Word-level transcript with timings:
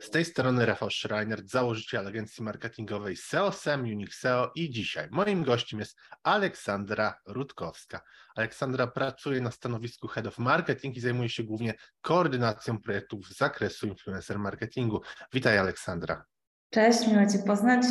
Z 0.00 0.10
tej 0.10 0.24
strony 0.24 0.66
Rafał 0.66 0.90
Schreiner, 0.90 1.42
założyciel 1.46 2.06
agencji 2.06 2.44
marketingowej 2.44 3.16
SEO, 3.16 3.52
SEM, 3.52 3.80
Unix 3.80 4.18
SEO 4.18 4.52
i 4.54 4.70
dzisiaj 4.70 5.08
moim 5.10 5.44
gościem 5.44 5.80
jest 5.80 5.98
Aleksandra 6.22 7.20
Rutkowska. 7.26 8.00
Aleksandra 8.36 8.86
pracuje 8.86 9.40
na 9.40 9.50
stanowisku 9.50 10.08
Head 10.08 10.26
of 10.26 10.38
Marketing 10.38 10.96
i 10.96 11.00
zajmuje 11.00 11.28
się 11.28 11.42
głównie 11.42 11.74
koordynacją 12.00 12.80
projektów 12.80 13.28
z 13.28 13.36
zakresu 13.36 13.86
influencer 13.86 14.38
marketingu. 14.38 15.02
Witaj 15.32 15.58
Aleksandra. 15.58 16.24
Cześć, 16.70 17.06
miło 17.06 17.26
Cię 17.26 17.38
poznać. 17.46 17.84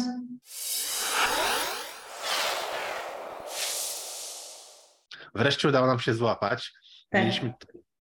Wreszcie 5.35 5.67
udało 5.67 5.87
nam 5.87 5.99
się 5.99 6.13
złapać. 6.13 6.73
Tak. 7.09 7.21
Mieliśmy 7.21 7.53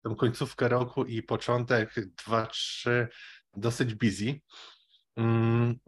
tę 0.02 0.14
końcówkę 0.18 0.68
roku 0.68 1.04
i 1.04 1.22
początek 1.22 1.94
2-3 2.28 3.06
dosyć 3.56 3.94
busy. 3.94 4.40
Mm, 5.16 5.78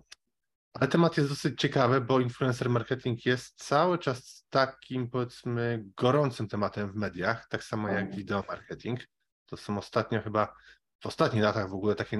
ale 0.74 0.88
temat 0.88 1.16
jest 1.16 1.28
dosyć 1.28 1.60
ciekawy, 1.60 2.00
bo 2.00 2.20
influencer 2.20 2.70
marketing 2.70 3.26
jest 3.26 3.64
cały 3.64 3.98
czas 3.98 4.46
takim, 4.50 5.10
powiedzmy, 5.10 5.84
gorącym 5.96 6.48
tematem 6.48 6.92
w 6.92 6.96
mediach, 6.96 7.48
tak 7.48 7.64
samo 7.64 7.88
jak 7.88 8.16
wideo 8.16 8.44
marketing. 8.48 9.00
To 9.46 9.56
są 9.56 9.78
ostatnio 9.78 10.22
chyba, 10.22 10.54
w 11.00 11.06
ostatnich 11.06 11.42
latach 11.42 11.70
w 11.70 11.74
ogóle 11.74 11.94
takie 11.94 12.18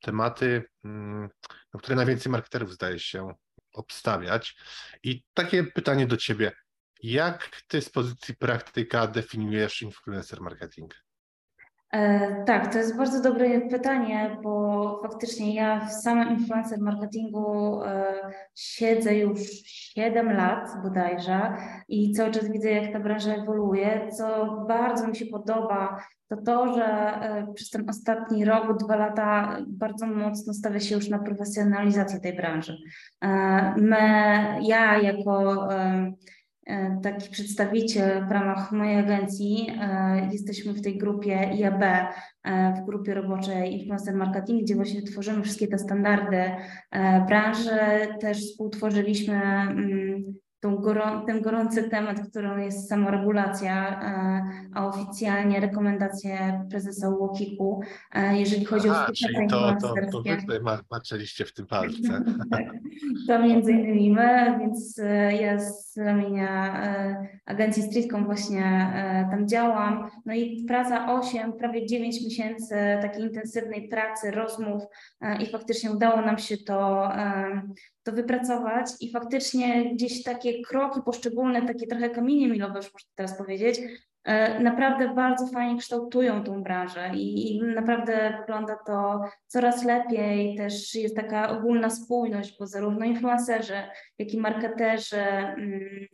tematy, 0.00 0.64
mm, 0.84 1.28
na 1.74 1.80
które 1.80 1.96
najwięcej 1.96 2.32
marketerów 2.32 2.72
zdaje 2.72 2.98
się 2.98 3.34
obstawiać. 3.74 4.56
I 5.02 5.24
takie 5.34 5.64
pytanie 5.64 6.06
do 6.06 6.16
Ciebie. 6.16 6.52
Jak 7.02 7.62
Ty 7.68 7.82
z 7.82 7.90
pozycji 7.90 8.36
praktyka 8.36 9.06
definiujesz 9.06 9.82
influencer 9.82 10.40
marketing? 10.40 10.94
E, 11.92 12.44
tak, 12.44 12.72
to 12.72 12.78
jest 12.78 12.96
bardzo 12.96 13.22
dobre 13.22 13.60
pytanie, 13.60 14.36
bo 14.42 15.00
faktycznie 15.02 15.54
ja 15.54 15.80
w 15.80 15.92
samym 15.92 16.28
influencer 16.28 16.80
marketingu 16.80 17.82
e, 17.84 18.14
siedzę 18.54 19.14
już 19.14 19.40
7 19.64 20.32
lat 20.32 20.68
bodajże 20.82 21.52
i 21.88 22.12
cały 22.12 22.30
czas 22.30 22.48
widzę, 22.48 22.70
jak 22.70 22.92
ta 22.92 23.00
branża 23.00 23.34
ewoluuje. 23.34 24.08
Co 24.18 24.56
bardzo 24.68 25.08
mi 25.08 25.16
się 25.16 25.26
podoba, 25.26 26.04
to 26.28 26.36
to, 26.36 26.74
że 26.74 26.84
e, 26.84 27.52
przez 27.54 27.70
ten 27.70 27.88
ostatni 27.88 28.44
rok, 28.44 28.78
dwa 28.78 28.96
lata 28.96 29.58
bardzo 29.68 30.06
mocno 30.06 30.54
stawia 30.54 30.80
się 30.80 30.94
już 30.94 31.08
na 31.08 31.18
profesjonalizację 31.18 32.20
tej 32.20 32.36
branży. 32.36 32.76
My, 33.76 33.98
ja 34.62 34.98
jako 35.02 35.68
taki 37.02 37.30
przedstawiciel 37.30 38.26
w 38.26 38.30
ramach 38.30 38.72
mojej 38.72 38.98
agencji. 38.98 39.70
E, 39.80 40.28
Jesteśmy 40.32 40.72
w 40.72 40.82
tej 40.82 40.98
grupie 40.98 41.34
IAB, 41.34 41.82
e, 41.82 42.74
w 42.74 42.86
grupie 42.86 43.14
roboczej 43.14 43.74
Influencer 43.74 44.14
Marketing, 44.14 44.62
gdzie 44.62 44.74
właśnie 44.74 45.02
tworzymy 45.02 45.42
wszystkie 45.42 45.68
te 45.68 45.78
standardy 45.78 46.36
e, 46.90 47.26
branży. 47.26 47.78
Też 48.20 48.38
współtworzyliśmy 48.38 49.34
mm, 49.34 50.34
gorą, 50.62 51.26
ten 51.26 51.42
gorący 51.42 51.90
temat, 51.90 52.28
którą 52.30 52.58
jest 52.58 52.88
samoregulacja, 52.88 54.00
e, 54.02 54.42
a 54.74 54.86
oficjalnie 54.86 55.60
rekomendacje 55.60 56.64
prezesa 56.70 57.08
UOKiK-u, 57.08 57.80
e, 58.14 58.38
jeżeli 58.38 58.64
chodzi 58.64 58.88
o 58.88 58.92
Aha, 58.92 59.06
współpracę 59.14 59.36
czyli 59.36 59.48
to, 59.48 59.76
to, 59.80 59.94
to. 60.12 60.22
Wy 60.22 60.36
tutaj 60.36 60.60
maczeliście 60.90 61.44
w 61.44 61.52
tym 61.52 61.66
palce. 61.66 62.24
Tak, 62.50 62.64
to 63.26 63.38
między 63.38 63.72
innymi 63.72 64.10
my, 64.10 64.56
więc 64.60 64.98
e, 64.98 65.36
ja 65.36 65.58
z 65.58 65.96
ramienia 65.98 66.80
agencji 67.46 67.82
Streetcom 67.82 68.24
właśnie 68.24 68.92
tam 69.30 69.48
działam. 69.48 70.10
No 70.26 70.34
i 70.34 70.64
praca 70.68 71.12
8, 71.12 71.52
prawie 71.52 71.86
9 71.86 72.24
miesięcy 72.24 72.74
takiej 73.02 73.22
intensywnej 73.22 73.88
pracy, 73.88 74.30
rozmów 74.30 74.82
i 75.40 75.46
faktycznie 75.46 75.90
udało 75.90 76.20
nam 76.20 76.38
się 76.38 76.56
to, 76.58 77.08
to 78.02 78.12
wypracować 78.12 78.86
i 79.00 79.12
faktycznie 79.12 79.94
gdzieś 79.94 80.22
takie 80.22 80.49
kroki 80.52 81.00
poszczególne, 81.04 81.66
takie 81.66 81.86
trochę 81.86 82.10
kamienie 82.10 82.48
milowe, 82.48 82.76
już 82.76 82.92
można 82.92 83.10
teraz 83.14 83.38
powiedzieć, 83.38 83.80
e, 84.24 84.60
naprawdę 84.60 85.14
bardzo 85.14 85.46
fajnie 85.46 85.78
kształtują 85.78 86.44
tą 86.44 86.62
branżę 86.62 87.10
i 87.14 87.56
i 87.56 87.62
naprawdę 87.62 88.38
wygląda 88.40 88.76
to 88.86 89.20
coraz 89.46 89.84
lepiej. 89.84 90.56
Też 90.56 90.94
jest 90.94 91.16
taka 91.16 91.50
ogólna 91.50 91.90
spójność, 91.90 92.58
bo 92.58 92.66
zarówno 92.66 93.04
influencerzy, 93.04 93.82
jak 94.18 94.34
i 94.34 94.38
marketerzy 94.38 95.20
mm, 95.20 96.06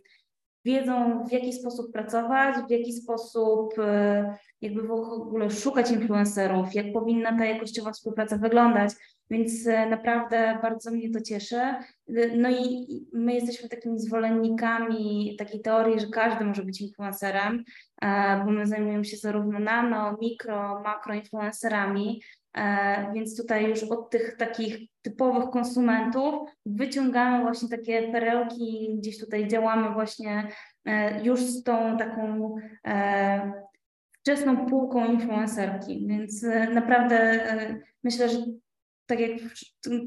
wiedzą, 0.66 1.24
w 1.24 1.32
jaki 1.32 1.52
sposób 1.52 1.92
pracować, 1.92 2.56
w 2.68 2.70
jaki 2.70 2.92
sposób 2.92 3.78
e, 3.78 4.34
jakby 4.60 4.82
w 4.82 4.90
ogóle 4.90 5.50
szukać 5.50 5.90
influencerów, 5.90 6.74
jak 6.74 6.86
powinna 6.92 7.38
ta 7.38 7.44
jakościowa 7.44 7.92
współpraca 7.92 8.38
wyglądać. 8.38 8.92
Więc 9.30 9.66
e, 9.66 9.86
naprawdę 9.86 10.58
bardzo 10.62 10.90
mnie 10.90 11.10
to 11.10 11.20
cieszy. 11.20 11.56
E, 11.56 11.82
No 12.36 12.50
i 12.50 12.86
my 13.12 13.34
jesteśmy 13.34 13.68
takimi 13.68 13.98
zwolennikami 13.98 15.36
takiej 15.38 15.60
teorii, 15.60 16.00
że 16.00 16.06
każdy 16.06 16.44
może 16.44 16.64
być 16.64 16.80
influencerem, 16.80 17.64
e, 18.02 18.42
bo 18.44 18.50
my 18.50 18.66
zajmujemy 18.66 19.04
się 19.04 19.16
zarówno 19.16 19.58
nano, 19.58 20.16
mikro, 20.20 20.82
makro 20.84 21.14
influencerami, 21.14 22.22
więc 23.14 23.36
tutaj 23.36 23.70
już 23.70 23.82
od 23.82 24.10
tych 24.10 24.36
takich 24.36 24.78
typowych 25.02 25.50
konsumentów 25.50 26.34
wyciągamy 26.66 27.42
właśnie 27.42 27.68
takie 27.68 28.12
perełki, 28.12 28.96
gdzieś 28.98 29.20
tutaj 29.20 29.48
działamy 29.48 29.90
właśnie 29.94 30.48
już 31.22 31.40
z 31.40 31.62
tą 31.62 31.96
taką 31.96 32.54
wczesną 34.12 34.66
półką 34.66 35.12
influencerki, 35.12 36.06
więc 36.08 36.46
naprawdę 36.74 37.44
myślę, 38.04 38.28
że 38.28 38.38
tak 39.06 39.20
jak 39.20 39.30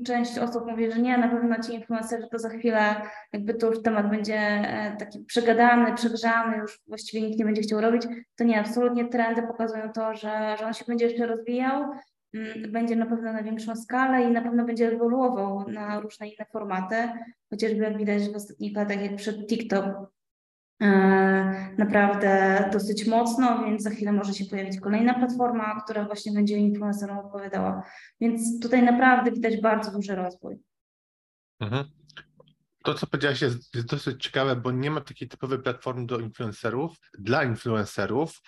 część 0.05 0.37
osób 0.37 0.65
mówi, 0.67 0.91
że 0.91 0.99
nie, 0.99 1.17
na 1.17 1.27
pewno 1.27 1.63
ci 1.63 1.73
influencerzy 1.73 2.27
to 2.31 2.39
za 2.39 2.49
chwilę 2.49 2.95
jakby 3.33 3.53
to 3.53 3.67
już 3.67 3.81
temat 3.81 4.09
będzie 4.09 4.37
e, 4.37 4.95
taki 4.99 5.19
przegadany, 5.19 5.95
przegrzany, 5.95 6.57
już 6.57 6.79
właściwie 6.87 7.27
nikt 7.27 7.39
nie 7.39 7.45
będzie 7.45 7.61
chciał 7.61 7.81
robić, 7.81 8.03
to 8.35 8.43
nie, 8.43 8.59
absolutnie 8.59 9.05
trendy 9.05 9.41
pokazują 9.41 9.91
to, 9.91 10.15
że, 10.15 10.55
że 10.59 10.65
on 10.65 10.73
się 10.73 10.85
będzie 10.87 11.05
jeszcze 11.05 11.25
rozwijał, 11.25 11.83
mm, 12.33 12.71
będzie 12.71 12.95
na 12.95 13.05
pewno 13.05 13.33
na 13.33 13.43
większą 13.43 13.75
skalę 13.75 14.23
i 14.23 14.31
na 14.31 14.41
pewno 14.41 14.65
będzie 14.65 14.87
ewoluował 14.87 15.69
na 15.69 15.99
różne 15.99 16.27
inne 16.27 16.45
formaty, 16.51 16.95
chociażby 17.49 17.83
jak 17.83 17.97
widać 17.97 18.29
w 18.29 18.35
ostatnich 18.35 18.75
latach, 18.75 19.01
jak 19.01 19.15
przed 19.15 19.47
TikTok 19.47 19.85
naprawdę 21.77 22.69
dosyć 22.73 23.07
mocno, 23.07 23.65
więc 23.65 23.83
za 23.83 23.89
chwilę 23.89 24.11
może 24.11 24.33
się 24.33 24.45
pojawić 24.45 24.79
kolejna 24.79 25.13
platforma, 25.13 25.81
która 25.81 26.05
właśnie 26.05 26.31
będzie 26.31 26.57
influencerom 26.57 27.17
odpowiadała. 27.17 27.83
Więc 28.21 28.59
tutaj 28.61 28.83
naprawdę 28.83 29.31
widać 29.31 29.61
bardzo 29.61 29.91
duży 29.91 30.15
rozwój. 30.15 30.59
Mhm. 31.59 31.85
To, 32.83 32.93
co 32.93 33.07
powiedziałaś, 33.07 33.41
jest, 33.41 33.75
jest 33.75 33.87
dosyć 33.87 34.23
ciekawe, 34.23 34.55
bo 34.55 34.71
nie 34.71 34.91
ma 34.91 35.01
takiej 35.01 35.27
typowej 35.27 35.59
platformy 35.59 36.05
do 36.05 36.19
influencerów, 36.19 36.97
dla 37.17 37.43
influencerów, 37.43 38.41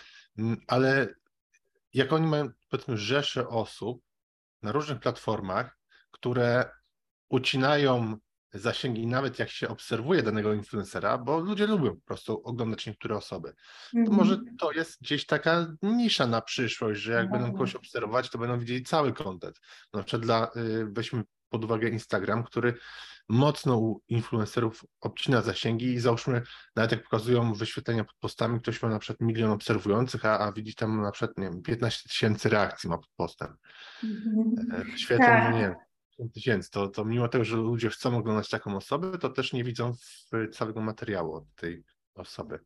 ale 0.67 1.07
jak 1.93 2.13
oni 2.13 2.27
mają, 2.27 2.49
powiedzmy, 2.69 2.97
rzesze 2.97 3.47
osób 3.47 4.03
na 4.61 4.71
różnych 4.71 4.99
platformach, 4.99 5.79
które 6.11 6.69
ucinają 7.29 8.17
zasięgi, 8.53 9.07
nawet 9.07 9.39
jak 9.39 9.49
się 9.49 9.67
obserwuje 9.67 10.23
danego 10.23 10.53
influencera, 10.53 11.17
bo 11.17 11.39
ludzie 11.39 11.67
lubią 11.67 11.95
po 11.95 12.01
prostu 12.05 12.41
oglądać 12.43 12.87
niektóre 12.87 13.15
osoby. 13.17 13.53
To 14.05 14.11
może 14.11 14.37
to 14.59 14.71
jest 14.71 15.01
gdzieś 15.01 15.25
taka 15.25 15.67
nisza 15.81 16.27
na 16.27 16.41
przyszłość, 16.41 17.01
że 17.01 17.11
jak 17.13 17.23
będą 17.23 17.37
Mhm. 17.37 17.53
kogoś 17.53 17.75
obserwować, 17.75 18.29
to 18.29 18.37
będą 18.37 18.59
widzieli 18.59 18.83
cały 18.83 19.13
content. 19.13 19.59
Na 19.93 20.03
przykład 20.03 20.21
dla, 20.21 20.51
y, 20.55 20.85
weźmy 20.91 21.23
pod 21.49 21.63
uwagę 21.63 21.89
Instagram, 21.89 22.43
który 22.43 22.73
mocno 23.29 23.77
u 23.77 24.01
influencerów 24.07 24.85
obcina 25.01 25.41
zasięgi 25.41 25.85
i 25.85 25.99
załóżmy, 25.99 26.41
nawet 26.75 26.91
jak 26.91 27.03
pokazują 27.03 27.53
wyświetlenia 27.53 28.03
pod 28.03 28.15
postami, 28.19 28.59
ktoś 28.59 28.81
ma 28.83 28.89
na 28.89 28.99
przykład 28.99 29.27
milion 29.27 29.51
obserwujących, 29.51 30.25
a, 30.25 30.39
a 30.39 30.51
widzi 30.51 30.75
tam 30.75 31.01
na 31.01 31.11
przykład, 31.11 31.37
nie 31.37 31.43
wiem, 31.49 31.61
15 31.61 32.09
tysięcy 32.09 32.49
reakcji 32.49 32.89
ma 32.89 32.97
pod 32.97 33.09
postem. 33.15 33.55
Mhm. 34.03 34.81
E, 34.81 34.83
Wyświetleń, 34.85 35.27
Tak. 35.29 35.51
no 35.51 35.57
nie 35.57 35.63
wiem, 35.63 35.75
10 35.75 35.81
tysięcy, 36.29 36.71
to, 36.71 36.87
to 36.87 37.05
mimo 37.05 37.27
tego, 37.27 37.43
że 37.43 37.57
ludzie 37.57 37.89
chcą 37.89 38.17
oglądać 38.17 38.49
taką 38.49 38.75
osobę, 38.75 39.17
to 39.17 39.29
też 39.29 39.53
nie 39.53 39.63
widzą 39.63 39.93
całego 40.51 40.81
materiału 40.81 41.33
od 41.33 41.55
tej 41.55 41.83
osoby. 42.15 42.59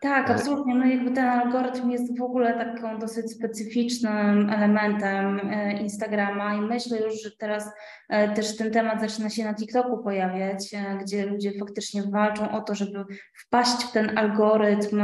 Tak, 0.00 0.30
E, 0.30 0.34
absolutnie. 0.34 0.74
No 0.74 0.86
jakby 0.86 1.10
ten 1.10 1.24
algorytm 1.24 1.90
jest 1.90 2.18
w 2.18 2.22
ogóle 2.22 2.54
taką 2.54 2.98
dosyć 2.98 3.32
specyficznym 3.32 4.50
elementem 4.50 5.40
e, 5.50 5.72
Instagrama 5.80 6.54
i 6.54 6.60
myślę 6.60 7.00
już, 7.00 7.22
że 7.22 7.30
teraz 7.38 7.70
e, 8.08 8.34
też 8.34 8.56
ten 8.56 8.70
temat 8.70 9.00
zaczyna 9.00 9.30
się 9.30 9.44
na 9.44 9.54
TikToku 9.54 10.02
pojawiać, 10.02 10.70
gdzie 11.02 11.26
ludzie 11.26 11.52
faktycznie 11.58 12.02
walczą 12.02 12.50
o 12.50 12.60
to, 12.60 12.74
żeby 12.74 13.04
wpaść 13.34 13.84
w 13.84 13.92
ten 13.92 14.18
algorytm 14.18 15.02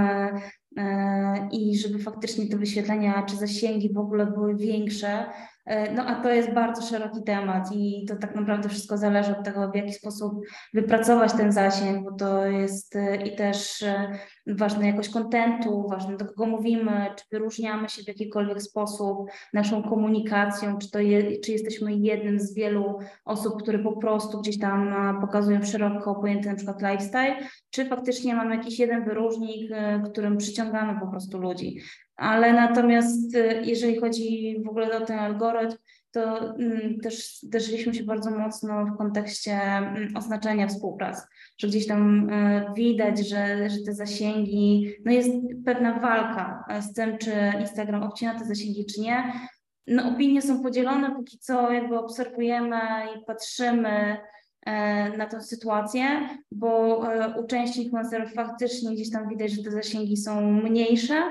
i 1.53 1.79
żeby 1.79 1.99
faktycznie 1.99 2.49
te 2.49 2.56
wyświetlenia 2.56 3.23
czy 3.23 3.37
zasięgi 3.37 3.93
w 3.93 3.99
ogóle 3.99 4.26
były 4.26 4.56
większe. 4.56 5.26
E, 5.69 5.93
no 5.93 6.06
a 6.06 6.23
to 6.23 6.29
jest 6.32 6.53
bardzo 6.53 6.82
szeroki 6.82 7.23
temat 7.23 7.69
i 7.73 8.05
to 8.09 8.17
tak 8.17 8.35
naprawdę 8.35 8.69
wszystko 8.69 8.97
zależy 8.97 9.37
od 9.37 9.44
tego, 9.44 9.70
w 9.70 9.76
jaki 9.76 9.93
sposób 9.93 10.41
wypracować 10.75 11.32
ten 11.32 11.53
zasięg, 11.53 12.05
bo 12.05 12.17
to 12.17 12.47
jest 12.47 12.97
e, 12.97 13.17
i 13.17 13.37
też 13.37 13.82
e, 13.82 14.19
ważna 14.47 14.87
jakość 14.87 15.09
kontentu, 15.09 15.88
ważne 15.88 16.17
do 16.17 16.25
kogo 16.25 16.47
mówimy, 16.47 17.06
czy 17.17 17.25
wyróżniamy 17.32 17.88
się 17.88 18.03
w 18.03 18.09
jakikolwiek 18.09 18.62
sposób 18.62 19.31
naszą 19.53 19.82
komunikacją, 19.82 20.79
czy, 20.79 20.91
to 20.91 20.99
je, 20.99 21.41
czy 21.41 21.53
jesteśmy 21.53 21.94
jednym 21.94 22.41
z 22.41 22.55
wielu 22.55 22.99
osób, 23.25 23.62
które 23.62 23.79
po 23.79 23.97
prostu 23.97 24.41
gdzieś 24.41 24.59
tam 24.59 24.94
pokazują 25.20 25.62
szeroko 25.62 26.15
pojęty 26.15 26.49
na 26.49 26.55
przykład 26.55 26.82
lifestyle, 26.82 27.37
czy 27.70 27.87
faktycznie 27.87 28.35
mamy 28.35 28.56
jakiś 28.56 28.79
jeden 28.79 29.05
wyróżnik, 29.05 29.70
którym 30.12 30.37
przyciągamy 30.37 31.00
po 31.00 31.06
prostu 31.06 31.38
ludzi 31.38 31.81
ale 32.19 32.53
natomiast 32.53 33.35
y, 33.35 33.62
jeżeli 33.65 34.00
chodzi 34.00 34.56
w 34.65 34.69
ogóle 34.69 34.99
o 34.99 35.06
ten 35.06 35.19
algorytm, 35.19 35.76
to 36.11 36.55
mm, 36.55 37.00
też 37.00 37.38
zderzyliśmy 37.43 37.94
się 37.94 38.05
bardzo 38.05 38.31
mocno 38.31 38.87
w 38.87 38.97
kontekście 38.97 39.53
mm, 39.53 40.17
oznaczenia 40.17 40.67
współpracy, 40.67 41.23
że 41.59 41.69
gdzieś 41.69 41.87
tam 41.87 42.31
y, 42.31 42.67
widać, 42.76 43.29
że, 43.29 43.70
że 43.70 43.76
te 43.87 43.93
zasięgi, 43.94 44.94
no 45.05 45.12
jest 45.12 45.31
pewna 45.65 46.00
walka 46.00 46.65
z 46.81 46.93
tym, 46.93 47.19
czy 47.19 47.32
Instagram 47.61 48.03
obcina 48.03 48.38
te 48.38 48.44
zasięgi, 48.44 48.87
czy 48.87 49.00
nie. 49.00 49.32
No 49.87 50.09
opinie 50.09 50.43
są 50.43 50.62
podzielone, 50.62 51.15
póki 51.17 51.38
co 51.38 51.73
jakby 51.73 51.99
obserwujemy 51.99 52.76
i 53.17 53.25
patrzymy 53.25 54.17
e, 54.67 55.17
na 55.17 55.26
tę 55.26 55.41
sytuację, 55.41 56.29
bo 56.53 57.03
e, 57.12 57.41
u 57.41 57.47
części 57.47 57.82
influencerów 57.82 58.32
faktycznie 58.32 58.94
gdzieś 58.94 59.11
tam 59.11 59.29
widać, 59.29 59.53
że 59.53 59.62
te 59.62 59.70
zasięgi 59.70 60.17
są 60.17 60.53
mniejsze, 60.53 61.23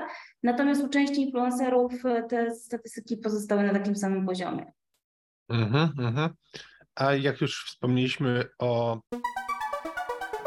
Natomiast 0.42 0.84
u 0.84 0.88
części 0.88 1.22
influencerów 1.22 2.06
e, 2.06 2.22
te 2.22 2.54
statystyki 2.54 3.16
pozostały 3.16 3.62
na 3.62 3.72
takim 3.72 3.96
samym 3.96 4.26
poziomie. 4.26 4.72
Mhm, 5.48 5.90
mhm. 5.98 6.30
A 6.94 7.14
jak 7.14 7.40
już 7.40 7.64
wspomnieliśmy 7.64 8.44
o 8.58 9.00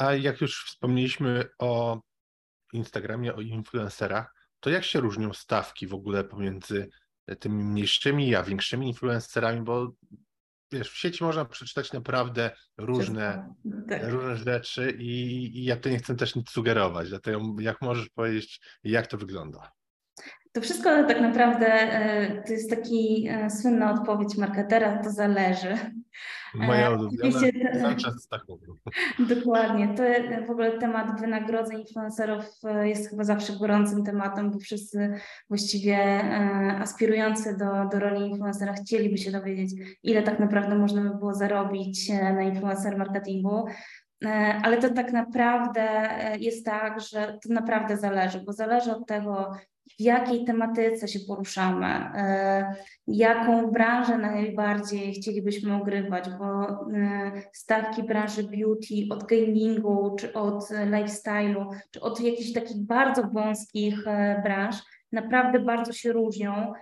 A 0.00 0.14
jak 0.14 0.40
już 0.40 0.64
wspomnieliśmy 0.64 1.44
o 1.58 2.00
Instagramie, 2.72 3.34
o 3.34 3.40
influencerach, 3.40 4.34
to 4.60 4.70
jak 4.70 4.84
się 4.84 5.00
różnią 5.00 5.32
stawki 5.32 5.86
w 5.86 5.94
ogóle 5.94 6.24
pomiędzy 6.24 6.88
tymi 7.40 7.64
mniejszymi 7.64 8.34
a 8.34 8.42
większymi 8.42 8.88
influencerami, 8.88 9.62
bo 9.62 9.92
wiesz, 10.72 10.90
w 10.90 10.98
sieci 10.98 11.24
można 11.24 11.44
przeczytać 11.44 11.92
naprawdę 11.92 12.50
różne, 12.78 13.54
tak. 13.88 14.02
różne 14.08 14.36
rzeczy 14.36 14.90
i, 14.98 15.12
i 15.58 15.64
ja 15.64 15.76
to 15.76 15.88
nie 15.88 15.98
chcę 15.98 16.16
też 16.16 16.34
nic 16.34 16.50
sugerować, 16.50 17.08
dlatego 17.08 17.40
jak 17.60 17.82
możesz 17.82 18.08
powiedzieć, 18.08 18.60
jak 18.84 19.06
to 19.06 19.16
wygląda? 19.16 19.72
To 20.52 20.60
wszystko 20.60 21.04
tak 21.04 21.20
naprawdę 21.20 21.66
e, 21.66 22.42
to 22.42 22.52
jest 22.52 22.70
taki 22.70 23.28
e, 23.28 23.50
słynna 23.50 23.92
odpowiedź 23.92 24.36
marketera, 24.36 25.02
to 25.02 25.10
zależy. 25.10 25.76
Moja 26.54 26.88
e, 26.88 26.94
ulubiona, 26.94 27.40
cały 27.80 27.96
czas 27.96 28.28
Dokładnie. 29.34 29.94
To 29.94 30.02
w 30.46 30.50
ogóle 30.50 30.78
temat 30.78 31.20
wynagrodzeń 31.20 31.80
influencerów 31.80 32.44
jest 32.82 33.10
chyba 33.10 33.24
zawsze 33.24 33.52
gorącym 33.52 34.04
tematem, 34.04 34.50
bo 34.50 34.58
wszyscy 34.58 35.14
właściwie 35.48 36.24
aspirujący 36.80 37.56
do, 37.56 37.88
do 37.92 37.98
roli 37.98 38.26
influencera 38.26 38.72
chcieliby 38.72 39.18
się 39.18 39.30
dowiedzieć, 39.30 39.98
ile 40.02 40.22
tak 40.22 40.40
naprawdę 40.40 40.78
można 40.78 41.02
by 41.02 41.18
było 41.18 41.34
zarobić 41.34 42.08
na 42.08 42.42
influencer 42.42 42.98
marketingu. 42.98 43.64
Ale 44.62 44.76
to 44.76 44.94
tak 44.94 45.12
naprawdę 45.12 46.08
jest 46.38 46.64
tak, 46.64 47.00
że 47.00 47.38
to 47.42 47.54
naprawdę 47.54 47.96
zależy, 47.96 48.40
bo 48.46 48.52
zależy 48.52 48.96
od 48.96 49.06
tego, 49.06 49.52
w 49.98 50.02
jakiej 50.02 50.44
tematyce 50.44 51.08
się 51.08 51.18
poruszamy, 51.28 51.86
e, 51.86 52.74
jaką 53.06 53.70
branżę 53.70 54.18
najbardziej 54.18 55.12
chcielibyśmy 55.12 55.74
ogrywać, 55.74 56.24
bo 56.38 56.62
e, 56.62 57.32
stawki 57.52 58.02
branży 58.02 58.42
beauty 58.42 58.94
od 59.10 59.24
gamingu, 59.24 60.16
czy 60.18 60.32
od 60.32 60.70
lifestyle'u, 60.70 61.66
czy 61.90 62.00
od 62.00 62.20
jakichś 62.20 62.52
takich 62.52 62.86
bardzo 62.86 63.22
wąskich 63.22 64.06
e, 64.06 64.40
branż 64.44 64.76
naprawdę 65.12 65.60
bardzo 65.60 65.92
się 65.92 66.12
różnią 66.12 66.72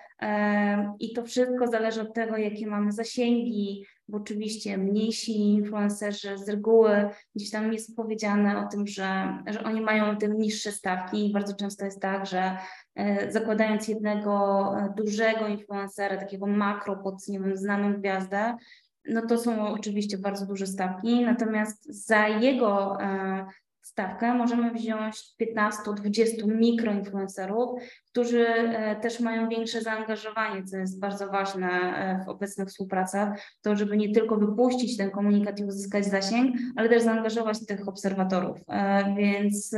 i 1.00 1.12
to 1.12 1.25
wszystko 1.25 1.66
zależy 1.66 2.00
od 2.00 2.14
tego, 2.14 2.37
jakie 2.37 2.66
mamy 2.66 2.93
zasięgi, 2.93 3.84
bo 4.08 4.19
oczywiście 4.19 4.78
mniejsi 4.78 5.38
influencerzy 5.38 6.38
z 6.38 6.49
reguły 6.49 7.08
gdzieś 7.34 7.50
tam 7.50 7.72
jest 7.72 7.96
powiedziane 7.96 8.66
o 8.66 8.69
tym, 8.69 8.87
że, 8.87 9.38
że 9.46 9.62
oni 9.64 9.81
mają 9.81 10.16
te 10.16 10.28
niższe 10.28 10.72
stawki 10.72 11.31
i 11.31 11.32
bardzo 11.32 11.55
często 11.55 11.84
jest 11.84 12.00
tak, 12.00 12.26
że 12.26 12.56
e, 12.94 13.32
zakładając 13.32 13.88
jednego 13.88 14.62
e, 14.78 14.94
dużego 14.96 15.46
influencera, 15.46 16.16
takiego 16.16 16.46
makro 16.46 16.96
pod 16.96 17.28
nie 17.28 17.40
wiem, 17.40 17.56
znaną 17.56 17.94
gwiazdę, 17.94 18.56
no 19.05 19.26
to 19.26 19.38
są 19.38 19.69
oczywiście 19.69 20.19
bardzo 20.19 20.46
duże 20.46 20.66
stawki, 20.66 21.25
natomiast 21.25 22.06
za 22.06 22.28
jego 22.28 23.00
e, 23.00 23.46
stawkę 23.88 24.35
możemy 24.35 24.70
wziąć 24.70 25.17
15-20 25.40 26.46
mikroinfluencerów, 26.46 27.81
którzy 28.11 28.49
e, 28.49 28.96
też 28.96 29.20
mają 29.20 29.49
większe 29.49 29.82
zaangażowanie, 29.82 30.64
co 30.64 30.76
jest 30.76 31.00
bardzo 31.00 31.29
ważne 31.29 31.69
e, 31.69 32.25
w 32.25 32.29
obecnych 32.29 32.69
współpracach, 32.69 33.40
to 33.62 33.76
żeby 33.76 33.96
nie 33.96 34.12
tylko 34.12 34.37
wypuścić 34.37 34.96
ten 34.96 35.11
komunikat 35.11 35.61
i 35.61 35.64
uzyskać 35.64 36.06
zasięg, 36.06 36.56
ale 36.76 36.88
też 36.88 37.02
zaangażować 37.02 37.67
tych 37.67 37.88
obserwatorów. 37.88 38.58
E, 38.69 39.14
więc 39.14 39.76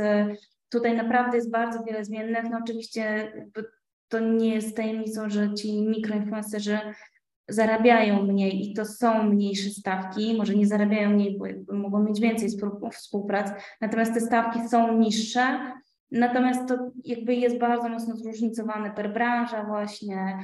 tutaj 0.69 0.97
naprawdę 0.97 1.37
jest 1.37 1.51
bardzo 1.51 1.83
wiele 1.83 2.05
zmiennych. 2.05 2.43
No 2.51 2.59
oczywiście 2.63 3.33
to 4.07 4.19
nie 4.19 4.55
jest 4.55 4.75
tajemnicą, 4.75 5.29
że 5.29 5.53
ci 5.53 5.81
mikroinfluencerzy 5.87 6.79
zarabiają 7.53 8.23
mniej 8.23 8.71
i 8.71 8.73
to 8.73 8.85
są 8.85 9.23
mniejsze 9.23 9.69
stawki, 9.69 10.37
może 10.37 10.55
nie 10.55 10.67
zarabiają 10.67 11.09
mniej, 11.09 11.37
bo 11.37 11.73
mogą 11.73 12.03
mieć 12.03 12.19
więcej 12.19 12.49
współprac, 12.91 13.51
natomiast 13.81 14.13
te 14.13 14.21
stawki 14.21 14.59
są 14.69 14.97
niższe, 14.97 15.59
Natomiast 16.11 16.67
to 16.67 16.91
jakby 17.03 17.35
jest 17.35 17.57
bardzo 17.57 17.89
mocno 17.89 18.15
zróżnicowane 18.15 18.91
per 18.91 19.13
branża 19.13 19.63
właśnie. 19.63 20.37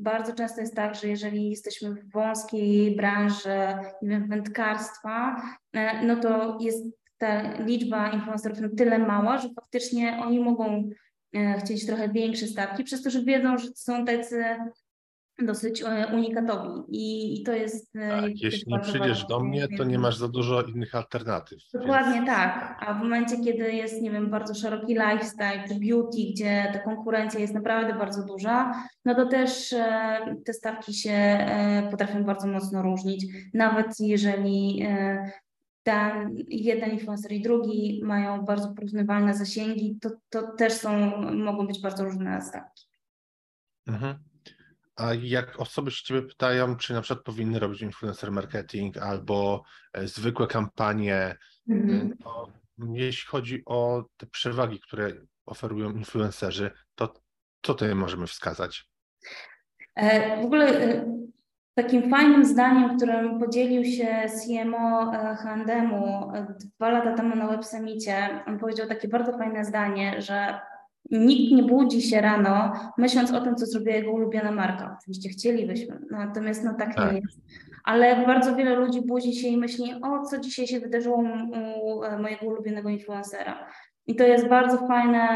Bardzo 0.00 0.34
często 0.34 0.60
jest 0.60 0.74
tak, 0.74 0.94
że 0.94 1.08
jeżeli 1.08 1.50
jesteśmy 1.50 1.94
w 1.94 2.12
wąskiej 2.12 2.96
branży, 2.96 3.58
nie 4.02 4.08
wiem, 4.08 4.28
wędkarstwa, 4.28 5.42
e, 5.72 6.06
no 6.06 6.16
to 6.16 6.58
jest 6.60 6.86
ta 7.18 7.58
liczba 7.58 8.10
influencerów 8.10 8.60
na 8.60 8.68
tyle 8.68 8.98
mała, 8.98 9.38
że 9.38 9.48
faktycznie 9.48 10.18
oni 10.22 10.40
mogą 10.40 10.90
e, 11.34 11.58
chcieć 11.58 11.86
trochę 11.86 12.08
większe 12.08 12.46
stawki, 12.46 12.84
przez 12.84 13.02
to, 13.02 13.10
że 13.10 13.22
wiedzą, 13.22 13.58
że 13.58 13.68
są 13.74 14.04
tacy 14.04 14.44
dosyć 15.38 15.82
e, 15.82 16.06
unikatowi 16.14 16.82
i, 16.88 17.40
i 17.40 17.44
to 17.44 17.52
jest... 17.52 17.92
Tak, 17.92 18.42
jeśli 18.42 18.72
nie 18.72 18.80
przyjdziesz 18.80 19.26
do 19.26 19.40
mnie, 19.40 19.68
to 19.76 19.84
nie 19.84 19.98
masz 19.98 20.16
za 20.16 20.28
dużo 20.28 20.62
innych 20.62 20.94
alternatyw. 20.94 21.58
Dokładnie 21.72 22.14
więc... 22.14 22.26
tak, 22.26 22.76
a 22.80 22.94
w 22.94 22.98
momencie, 22.98 23.36
kiedy 23.44 23.72
jest, 23.72 24.02
nie 24.02 24.10
wiem, 24.10 24.30
bardzo 24.30 24.54
szeroki 24.54 24.94
lifestyle 24.94 25.64
czy 25.68 25.74
beauty, 25.74 26.18
gdzie 26.30 26.70
ta 26.72 26.78
konkurencja 26.78 27.40
jest 27.40 27.54
naprawdę 27.54 27.94
bardzo 27.94 28.24
duża, 28.24 28.74
no 29.04 29.14
to 29.14 29.26
też 29.26 29.72
e, 29.72 30.18
te 30.44 30.52
stawki 30.52 30.94
się 30.94 31.46
potrafią 31.90 32.24
bardzo 32.24 32.46
mocno 32.46 32.82
różnić, 32.82 33.26
nawet 33.54 34.00
jeżeli 34.00 34.86
ten 35.82 36.36
jeden 36.48 36.90
influencer 36.90 37.32
i 37.32 37.42
drugi 37.42 38.00
mają 38.04 38.44
bardzo 38.44 38.74
porównywalne 38.74 39.34
zasięgi, 39.34 39.98
to, 40.00 40.10
to 40.28 40.56
też 40.56 40.72
są, 40.72 41.16
mogą 41.32 41.66
być 41.66 41.82
bardzo 41.82 42.04
różne 42.04 42.42
stawki. 42.42 42.86
Mhm. 43.86 44.33
A 44.96 45.14
jak 45.14 45.60
osoby 45.60 45.90
się 45.90 46.04
Ciebie 46.04 46.22
pytają, 46.22 46.76
czy 46.76 46.92
na 46.92 47.00
przykład 47.00 47.24
powinny 47.24 47.58
robić 47.58 47.82
influencer 47.82 48.32
marketing 48.32 48.96
albo 48.96 49.62
e, 49.92 50.08
zwykłe 50.08 50.46
kampanie, 50.46 51.36
mm. 51.68 52.16
to 52.18 52.48
jeśli 52.92 53.28
chodzi 53.28 53.62
o 53.66 54.04
te 54.16 54.26
przewagi, 54.26 54.80
które 54.80 55.12
oferują 55.46 55.90
influencerzy, 55.90 56.70
to 56.94 57.08
co 57.62 57.74
tutaj 57.74 57.94
możemy 57.94 58.26
wskazać? 58.26 58.88
E, 59.94 60.42
w 60.42 60.44
ogóle 60.44 61.04
takim 61.74 62.10
fajnym 62.10 62.44
zdaniem, 62.44 62.96
którym 62.96 63.40
podzielił 63.40 63.84
się 63.84 64.26
CMO 64.28 65.12
Handemu 65.36 66.32
dwa 66.76 66.88
lata 66.88 67.14
temu 67.14 67.36
na 67.36 67.48
Web 67.48 67.64
Summicie, 67.64 68.44
on 68.46 68.58
powiedział 68.58 68.88
takie 68.88 69.08
bardzo 69.08 69.38
fajne 69.38 69.64
zdanie, 69.64 70.22
że 70.22 70.60
Nikt 71.10 71.52
nie 71.52 71.62
budzi 71.62 72.02
się 72.02 72.20
rano, 72.20 72.72
myśląc 72.98 73.32
o 73.32 73.40
tym, 73.40 73.56
co 73.56 73.66
zrobiła 73.66 73.96
jego 73.96 74.12
ulubiona 74.12 74.52
marka. 74.52 74.96
Oczywiście 75.00 75.28
chcielibyśmy, 75.28 76.00
natomiast 76.10 76.64
no 76.64 76.74
tak, 76.74 76.94
tak. 76.94 77.12
nie 77.12 77.20
jest. 77.20 77.38
Ale 77.84 78.26
bardzo 78.26 78.56
wiele 78.56 78.76
ludzi 78.76 79.02
budzi 79.06 79.34
się 79.34 79.48
i 79.48 79.56
myśli, 79.56 79.94
o 80.02 80.22
co 80.22 80.38
dzisiaj 80.38 80.66
się 80.66 80.80
wydarzyło 80.80 81.16
u 81.16 82.00
mojego 82.22 82.46
ulubionego 82.46 82.88
influencera. 82.88 83.66
I 84.06 84.16
to 84.16 84.24
jest 84.24 84.48
bardzo 84.48 84.86
fajne, 84.86 85.28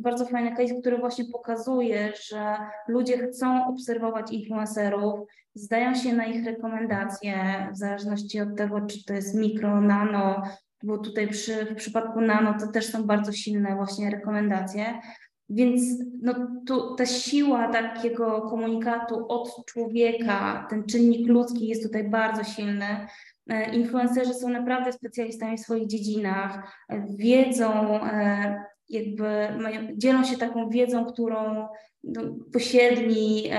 bardzo 0.00 0.26
fajny 0.26 0.56
case, 0.56 0.74
który 0.80 0.98
właśnie 0.98 1.24
pokazuje, 1.32 2.12
że 2.30 2.56
ludzie 2.88 3.18
chcą 3.18 3.66
obserwować 3.66 4.32
influencerów, 4.32 5.20
zdają 5.54 5.94
się 5.94 6.12
na 6.12 6.26
ich 6.26 6.46
rekomendacje, 6.46 7.34
w 7.72 7.76
zależności 7.76 8.40
od 8.40 8.56
tego, 8.56 8.80
czy 8.80 9.04
to 9.04 9.14
jest 9.14 9.34
mikro, 9.34 9.80
nano, 9.80 10.42
bo 10.82 10.98
tutaj 10.98 11.28
przy, 11.28 11.64
w 11.64 11.74
przypadku 11.74 12.20
nano 12.20 12.54
to 12.60 12.66
też 12.66 12.86
są 12.86 13.04
bardzo 13.04 13.32
silne 13.32 13.76
właśnie 13.76 14.10
rekomendacje. 14.10 15.00
Więc 15.48 15.82
no, 16.22 16.34
tu, 16.66 16.94
ta 16.94 17.06
siła 17.06 17.68
takiego 17.68 18.42
komunikatu 18.42 19.26
od 19.28 19.66
człowieka, 19.66 20.66
ten 20.70 20.84
czynnik 20.84 21.28
ludzki 21.28 21.66
jest 21.66 21.82
tutaj 21.82 22.10
bardzo 22.10 22.44
silny. 22.44 23.06
E, 23.50 23.74
influencerzy 23.74 24.34
są 24.34 24.48
naprawdę 24.48 24.92
specjalistami 24.92 25.56
w 25.56 25.60
swoich 25.60 25.86
dziedzinach, 25.86 26.76
wiedzą, 27.18 28.00
e, 28.04 28.64
jakby 28.88 29.48
dzielą 29.96 30.24
się 30.24 30.38
taką 30.38 30.68
wiedzą, 30.68 31.04
którą 31.04 31.68
no, 32.04 32.22
posiedli 32.52 33.50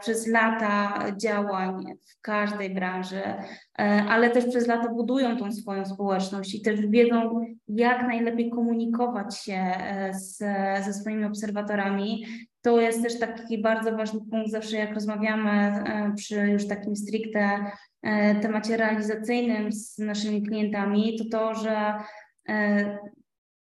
przez 0.00 0.26
lata 0.26 1.04
działań 1.16 1.84
w 2.06 2.20
każdej 2.20 2.74
branży, 2.74 3.22
ale 4.08 4.30
też 4.30 4.46
przez 4.46 4.66
lata 4.66 4.88
budują 4.88 5.36
tą 5.36 5.52
swoją 5.52 5.86
społeczność 5.86 6.54
i 6.54 6.62
też 6.62 6.86
wiedzą, 6.86 7.46
jak 7.68 8.02
najlepiej 8.02 8.50
komunikować 8.50 9.38
się 9.38 9.72
z, 10.12 10.36
ze 10.84 10.92
swoimi 10.92 11.24
obserwatorami. 11.24 12.26
To 12.62 12.80
jest 12.80 13.02
też 13.02 13.18
taki 13.18 13.62
bardzo 13.62 13.96
ważny 13.96 14.20
punkt 14.30 14.50
zawsze, 14.50 14.76
jak 14.76 14.94
rozmawiamy 14.94 15.82
przy 16.16 16.36
już 16.36 16.68
takim 16.68 16.96
stricte 16.96 17.70
E, 18.02 18.34
temacie 18.34 18.76
realizacyjnym 18.76 19.72
z 19.72 19.98
naszymi 19.98 20.42
klientami, 20.42 21.18
to 21.18 21.24
to, 21.38 21.54
że 21.54 21.94
e, 22.48 22.98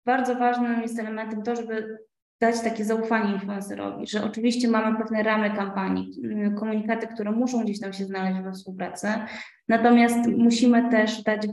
bardzo 0.05 0.35
ważnym 0.35 0.81
jest 0.81 0.99
elementem 0.99 1.43
to, 1.43 1.55
żeby 1.55 1.97
dać 2.41 2.61
takie 2.61 2.85
zaufanie 2.85 3.33
influencerowi, 3.33 4.07
że 4.07 4.23
oczywiście 4.23 4.67
mamy 4.67 4.97
pewne 4.97 5.23
ramy 5.23 5.55
kampanii, 5.55 6.11
komunikaty, 6.59 7.07
które 7.07 7.31
muszą 7.31 7.63
gdzieś 7.63 7.79
tam 7.79 7.93
się 7.93 8.05
znaleźć 8.05 8.41
we 8.41 8.51
współpracy, 8.51 9.07
natomiast 9.67 10.27
musimy 10.37 10.89
też 10.91 11.23
dać 11.23 11.47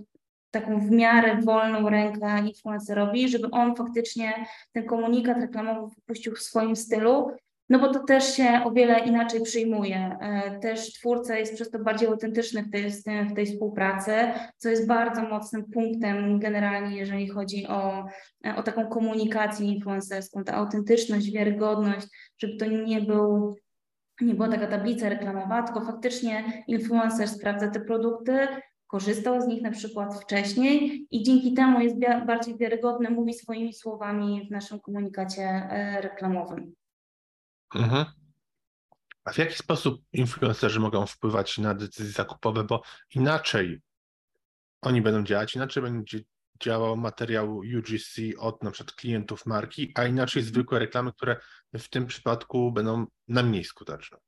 taką 0.51 0.81
w 0.81 0.91
miarę 0.91 1.37
wolną 1.43 1.89
rękę 1.89 2.39
influencerowi, 2.47 3.29
żeby 3.29 3.51
on 3.51 3.77
faktycznie 3.77 4.47
ten 4.73 4.85
komunikat 4.85 5.41
reklamowy 5.41 5.95
wypuścił 5.95 6.35
w 6.35 6.41
swoim 6.41 6.77
stylu, 6.77 7.31
no 7.71 7.79
bo 7.79 7.93
to 7.93 8.05
też 8.05 8.35
się 8.35 8.63
o 8.65 8.71
wiele 8.71 8.99
inaczej 8.99 9.43
przyjmuje. 9.43 10.19
E, 10.21 10.59
też 10.61 10.93
twórca 10.93 11.39
jest 11.39 11.55
przez 11.55 11.71
to 11.71 11.79
bardziej 11.79 12.09
autentyczny 12.09 12.63
w 12.63 12.71
tej, 12.71 12.91
w 13.31 13.35
tej 13.35 13.47
współpracy, 13.47 14.13
co 14.57 14.69
jest 14.69 14.87
bardzo 14.87 15.23
mocnym 15.23 15.65
punktem 15.65 16.39
generalnie, 16.39 16.97
jeżeli 16.97 17.29
chodzi 17.29 17.67
o, 17.67 18.07
o 18.57 18.63
taką 18.63 18.87
komunikację 18.87 19.67
influencerską, 19.67 20.45
ta 20.45 20.55
autentyczność, 20.55 21.33
wiarygodność, 21.33 22.07
żeby 22.39 22.57
to 22.57 22.67
nie 22.67 23.01
był 23.01 23.57
nie 24.21 24.35
była 24.35 24.49
taka 24.49 24.67
tablica 24.67 25.09
reklamowa, 25.09 25.63
tylko 25.63 25.81
faktycznie 25.81 26.65
influencer 26.67 27.29
sprawdza 27.29 27.69
te 27.69 27.81
produkty, 27.81 28.49
korzystał 28.87 29.41
z 29.41 29.47
nich 29.47 29.63
na 29.63 29.71
przykład 29.71 30.23
wcześniej 30.23 31.07
i 31.11 31.23
dzięki 31.23 31.55
temu 31.55 31.81
jest 31.81 31.97
bardziej 32.27 32.57
wiarygodny, 32.57 33.11
mówi 33.11 33.35
swoimi 33.35 33.75
słowami 33.75 34.47
w 34.49 34.51
naszym 34.51 34.81
komunikacie 34.81 35.43
e, 35.43 36.01
reklamowym. 36.01 36.75
Mhm. 37.75 38.07
A 39.25 39.33
w 39.33 39.39
jaki 39.39 39.55
sposób 39.55 40.03
influencerzy 40.13 40.81
mogą 40.81 41.07
wpływać 41.07 41.59
na 41.59 41.75
decyzje 41.75 42.13
zakupowe, 42.13 42.65
bo 42.65 42.83
inaczej 43.15 43.81
oni 44.83 45.03
będą 45.03 45.25
działać, 45.25 45.55
inaczej 45.55 45.83
będzie 45.83 46.21
działał 46.63 46.97
materiał 46.97 47.57
UGC 47.57 48.17
od 48.39 48.63
na 48.63 48.71
przykład 48.71 48.97
klientów 48.97 49.47
marki, 49.47 49.93
a 49.95 50.05
inaczej 50.05 50.43
zwykłe 50.43 50.79
reklamy, 50.79 51.13
które 51.13 51.41
w 51.75 51.89
tym 51.89 52.07
przypadku 52.07 52.73
będą 52.73 53.07
na 53.29 53.43
mniej 53.43 53.65
skuteczne. 53.65 54.19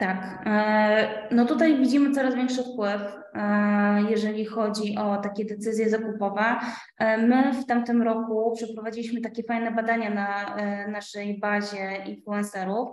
Tak, 0.00 0.42
e, 0.46 1.28
no 1.30 1.44
tutaj 1.44 1.78
widzimy 1.78 2.14
coraz 2.14 2.34
większy 2.34 2.62
wpływ, 2.62 3.02
e, 3.34 4.02
jeżeli 4.10 4.44
chodzi 4.44 4.96
o 4.98 5.16
takie 5.16 5.44
decyzje 5.44 5.90
zakupowe. 5.90 6.56
E, 6.98 7.18
my 7.18 7.52
w 7.52 7.66
tamtym 7.66 8.02
roku 8.02 8.52
przeprowadziliśmy 8.56 9.20
takie 9.20 9.42
fajne 9.42 9.70
badania 9.70 10.10
na 10.10 10.56
naszej 10.88 11.40
bazie 11.40 12.04
influencerów 12.06 12.88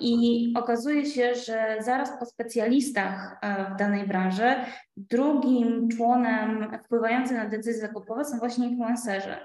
i 0.00 0.54
okazuje 0.56 1.06
się, 1.06 1.34
że 1.34 1.76
zaraz 1.80 2.18
po 2.18 2.26
specjalistach 2.26 3.40
w 3.74 3.78
danej 3.78 4.06
branży 4.06 4.54
drugim 4.96 5.88
członem 5.88 6.78
wpływającym 6.84 7.36
na 7.36 7.48
decyzje 7.48 7.80
zakupowe 7.80 8.24
są 8.24 8.38
właśnie 8.38 8.68
influencerzy. 8.68 9.36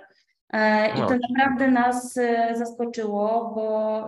I 0.95 0.99
to 0.99 1.13
naprawdę 1.29 1.71
nas 1.71 2.19
zaskoczyło, 2.53 3.51
bo 3.55 4.07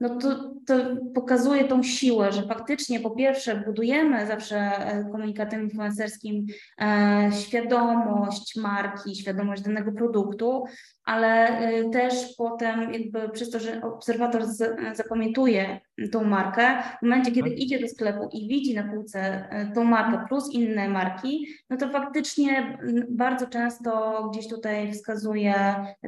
no 0.00 0.18
to, 0.18 0.54
to 0.66 0.74
pokazuje 1.14 1.64
tą 1.64 1.82
siłę, 1.82 2.32
że 2.32 2.42
faktycznie 2.42 3.00
po 3.00 3.10
pierwsze 3.10 3.62
budujemy 3.66 4.26
zawsze 4.26 4.56
e, 4.56 5.04
komunikatem 5.12 5.62
influencerskim 5.62 6.46
e, 6.80 7.30
świadomość 7.32 8.56
marki, 8.56 9.16
świadomość 9.16 9.62
danego 9.62 9.92
produktu, 9.92 10.64
ale 11.08 11.58
e, 11.58 11.90
też 11.90 12.34
potem 12.38 12.92
jakby 12.92 13.28
przez 13.28 13.50
to, 13.50 13.60
że 13.60 13.82
obserwator 13.82 14.44
zapamiętuje 14.92 15.80
tą 16.12 16.24
markę, 16.24 16.82
w 16.98 17.02
momencie, 17.02 17.32
kiedy 17.32 17.48
mhm. 17.48 17.58
idzie 17.58 17.78
do 17.78 17.88
sklepu 17.88 18.28
i 18.32 18.48
widzi 18.48 18.74
na 18.74 18.92
półce 18.92 19.50
e, 19.50 19.72
tą 19.74 19.84
markę 19.84 20.24
plus 20.28 20.52
inne 20.52 20.88
marki, 20.88 21.46
no 21.70 21.76
to 21.76 21.88
faktycznie 21.88 22.78
bardzo 23.10 23.46
często 23.46 24.22
gdzieś 24.32 24.48
tutaj 24.48 24.92
wskazuje 24.92 25.54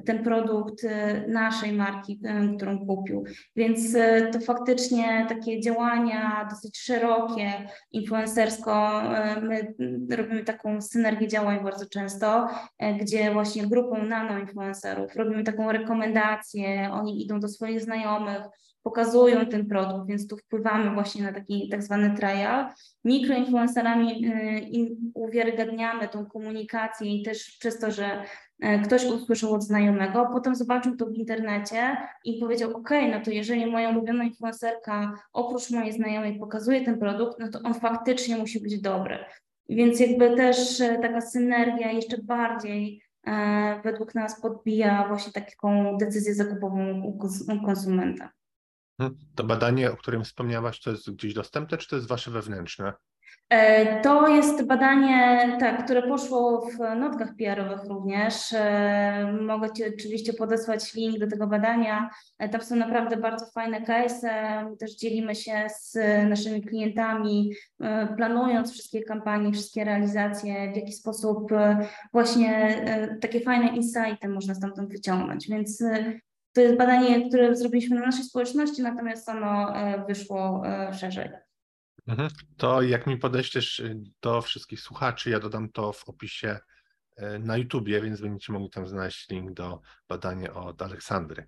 ten 0.06 0.22
produkt 0.22 0.84
e, 0.84 1.24
naszej 1.28 1.72
marki, 1.72 2.20
którą 2.56 2.86
kupił. 2.86 3.24
Więc 3.56 3.96
to 4.32 4.40
faktycznie 4.40 5.26
takie 5.28 5.60
działania 5.60 6.48
dosyć 6.50 6.78
szerokie, 6.78 7.52
influencersko, 7.92 9.02
my 9.42 9.74
robimy 10.16 10.44
taką 10.44 10.80
synergię 10.80 11.28
działań 11.28 11.64
bardzo 11.64 11.86
często, 11.86 12.48
gdzie 13.00 13.32
właśnie 13.32 13.66
grupą 13.66 14.02
nano 14.04 14.38
robimy 14.94 15.44
taką 15.44 15.72
rekomendację, 15.72 16.90
oni 16.92 17.22
idą 17.22 17.40
do 17.40 17.48
swoich 17.48 17.80
znajomych, 17.80 18.42
pokazują 18.82 19.46
ten 19.46 19.66
produkt, 19.66 20.08
więc 20.08 20.28
tu 20.28 20.36
wpływamy 20.36 20.94
właśnie 20.94 21.22
na 21.22 21.32
taki 21.32 21.68
tak 21.68 21.82
zwany 21.82 22.16
trial. 22.16 22.66
Mikroinfluencerami 23.04 24.26
y, 24.26 24.96
uwiarygadniamy 25.14 26.08
tą 26.08 26.26
komunikację 26.26 27.16
i 27.16 27.22
też 27.22 27.56
przez 27.60 27.78
to, 27.78 27.90
że 27.90 28.22
y, 28.64 28.80
ktoś 28.84 29.04
usłyszał 29.04 29.54
od 29.54 29.62
znajomego, 29.62 30.28
potem 30.32 30.54
zobaczył 30.54 30.96
to 30.96 31.06
w 31.06 31.14
internecie 31.14 31.96
i 32.24 32.40
powiedział, 32.40 32.76
ok, 32.76 32.90
no 33.12 33.20
to 33.24 33.30
jeżeli 33.30 33.66
moja 33.66 33.90
ulubiona 33.90 34.24
influencerka 34.24 35.14
oprócz 35.32 35.70
mojej 35.70 35.92
znajomej 35.92 36.38
pokazuje 36.38 36.84
ten 36.84 36.98
produkt, 36.98 37.38
no 37.38 37.48
to 37.48 37.60
on 37.62 37.74
faktycznie 37.74 38.36
musi 38.36 38.60
być 38.60 38.80
dobry. 38.80 39.18
Więc 39.68 40.00
jakby 40.00 40.36
też 40.36 40.80
y, 40.80 40.98
taka 41.02 41.20
synergia 41.20 41.92
jeszcze 41.92 42.18
bardziej 42.18 43.02
E, 43.02 43.09
według 43.84 44.14
nas 44.14 44.40
podbija 44.40 45.08
właśnie 45.08 45.32
taką 45.32 45.96
decyzję 45.96 46.34
zakupową 46.34 47.02
u 47.02 47.18
konsumenta. 47.66 48.30
Hmm, 49.00 49.18
to 49.34 49.44
badanie, 49.44 49.92
o 49.92 49.96
którym 49.96 50.24
wspomniałaś, 50.24 50.80
to 50.80 50.90
jest 50.90 51.10
gdzieś 51.10 51.34
dostępne, 51.34 51.78
czy 51.78 51.88
to 51.88 51.96
jest 51.96 52.08
wasze 52.08 52.30
wewnętrzne? 52.30 52.92
E, 53.50 54.00
to 54.00 54.28
jest 54.28 54.66
badanie, 54.66 55.56
tak, 55.60 55.84
które 55.84 56.02
poszło 56.02 56.66
w 56.70 56.78
notkach 56.78 57.28
PR-owych 57.38 57.84
również. 57.84 58.52
E, 58.52 59.36
mogę 59.40 59.72
Ci 59.72 59.84
oczywiście 59.84 60.32
podesłać 60.32 60.94
link 60.94 61.18
do 61.18 61.26
tego 61.26 61.46
badania. 61.46 62.10
E, 62.38 62.48
tam 62.48 62.60
są 62.60 62.76
naprawdę 62.76 63.16
bardzo 63.16 63.46
fajne 63.46 63.82
case. 63.82 64.30
Też 64.78 64.96
dzielimy 64.96 65.34
się 65.34 65.66
z 65.68 65.98
naszymi 66.28 66.62
klientami, 66.62 67.52
planując 68.16 68.72
wszystkie 68.72 69.02
kampanie, 69.02 69.52
wszystkie 69.52 69.84
realizacje, 69.84 70.72
w 70.72 70.76
jaki 70.76 70.92
sposób 70.92 71.50
właśnie 72.12 72.82
takie 73.20 73.40
fajne 73.40 73.76
insighty 73.76 74.28
można 74.28 74.54
stamtąd 74.54 74.92
wyciągnąć. 74.92 75.48
Więc 75.48 75.84
to 76.52 76.60
jest 76.60 76.76
badanie, 76.76 77.28
które 77.28 77.56
zrobiliśmy 77.56 78.00
na 78.00 78.06
naszej 78.06 78.24
społeczności, 78.24 78.82
natomiast 78.82 79.28
ono 79.28 79.72
wyszło 80.08 80.62
szerzej. 80.92 81.49
Mhm. 82.10 82.28
To 82.56 82.82
jak 82.82 83.06
mi 83.06 83.16
podeślesz 83.16 83.80
y, 83.80 84.00
do 84.22 84.42
wszystkich 84.42 84.80
słuchaczy, 84.80 85.30
ja 85.30 85.40
dodam 85.40 85.72
to 85.72 85.92
w 85.92 86.08
opisie 86.08 86.58
y, 87.18 87.38
na 87.38 87.56
YouTubie, 87.56 88.00
więc 88.00 88.20
będziecie 88.20 88.52
mogli 88.52 88.70
tam 88.70 88.86
znaleźć 88.86 89.28
link 89.28 89.52
do 89.52 89.80
badania 90.08 90.54
od 90.54 90.82
Aleksandry. 90.82 91.46